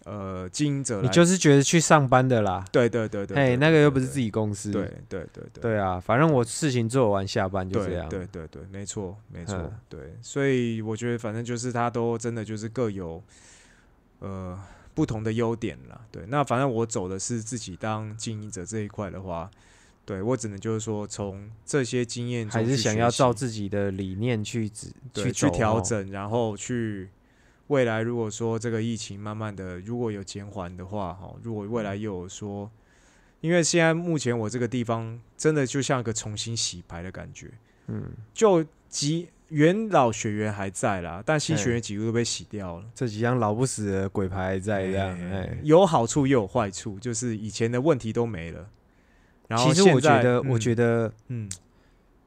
[0.05, 5.61] 呃经营者，你就是觉得去上班的啦，对对对对，哎，那个又不是自己公司，对对对对。
[5.63, 13.23] 对啊，反正我事情做完下班就这样，对对对，没错没错嗯，对，所以我觉得反正就是他都真的就是各有
[14.21, 14.59] 呃
[14.95, 16.01] 不同的优点啦。
[16.11, 19.51] 对，那反正我走的是自己当经营者这一块的话，
[20.07, 27.09] 对我只能就是说从这些经验还是想要照自己的理念去指去去调整，然后去
[27.71, 32.69] 未来如果说这个疫情慢慢的如果有减缓的话，哈，如果未来嗯又有说，
[33.41, 37.49] 因为现在目前我这个地方真的就像个重新洗牌的感觉，
[37.87, 38.03] 嗯，
[38.35, 42.85] 就即元老学员还在啦，但新嘿学员几乎都被洗掉了。
[42.93, 48.69] 这几样老不死的鬼牌还在这样，哎哎，有好处也有坏处，就是以前的问题都没了。
[49.47, 51.49] 然后其实我觉得，我觉得，得嗯，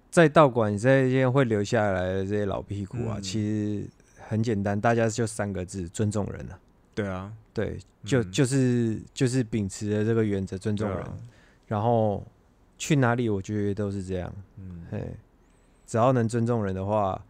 [0.10, 3.90] 在道馆这些会留下来的这些老屁股啊，嗯其实
[4.34, 6.60] 很简单，大家就三个字：尊重人啊。
[6.96, 11.00] 对啊，对，就嗯就是就是秉持着这个原则，尊重人。
[11.00, 11.18] 啊，
[11.68, 12.26] 然后
[12.78, 14.34] 去哪里，我觉得都是这样。
[14.58, 15.16] 嗯，嘿，
[15.86, 17.24] 只要能尊重人的话，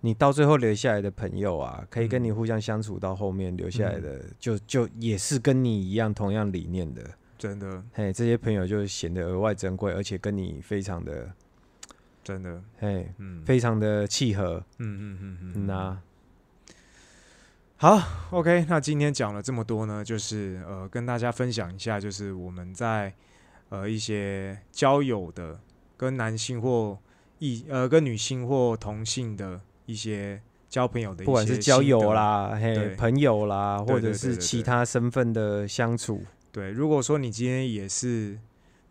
[0.00, 7.02] 你到最后留下来的朋友啊，可以跟你嗯互相相处到后面留下来的，就就也是跟你一样同样理念的。
[7.38, 11.30] 真的，嘿，这些朋友就显得额外珍贵，而且跟你非常的
[12.22, 14.64] 真的，嘿，嗯，非常的契合。
[14.78, 15.98] 嗯嗯嗯嗯嗯呐、
[17.76, 23.12] 好，OK，那今天讲了这么多呢，就是呃，跟大家分享一下，就是我们在
[23.68, 25.58] 呃一些交友的
[25.96, 26.96] 跟男性或
[27.40, 30.40] 异呃跟女性或同性的一些
[30.70, 36.22] 交朋友的一些不管是交友，啦，嘿，朋友啦，或者是其他身份的相处，
[36.52, 38.38] 对，如果说你今天也是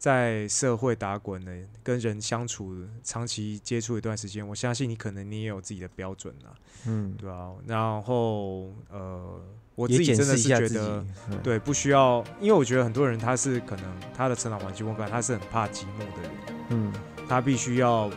[0.04, 6.54] 在社会打滚的，跟人相处长期接触一段时间，我相信你可能你也有自己的标准啦，
[6.86, 9.42] 嗯，对啊，然后呃，
[9.76, 16.32] 我自己真的是觉得。，嗯，对，不需要，因为我觉得很多人他是可能他的成长环境我感他是很怕寂寞的人，
[16.72, 16.94] 嗯，
[17.30, 18.12] 他必须要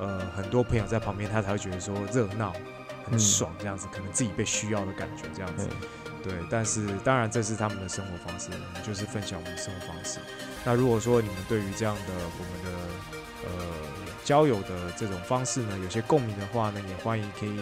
[0.00, 2.52] 呃很多朋友在旁边，他才会觉得说热闹、
[3.04, 5.68] 很嗯爽这样子，可能自己被需要的感觉这样子。
[5.68, 5.76] 对
[6.28, 10.18] 对，但是当然这是他们的生活方式，我们就是分享我们的生活方式。
[10.64, 13.50] 那如果说你们对于这样的我们的呃
[14.24, 17.56] 交友的这种方式呢，有些共鸣的话呢，也欢迎可以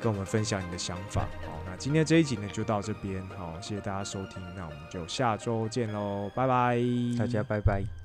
[0.00, 1.28] 跟我们分享你的想法。
[1.44, 6.78] 好，那今天这一集呢就到这边，好，谢谢大家收听，那我们就下周见喽，拜拜，
[7.18, 7.99] 大家拜拜。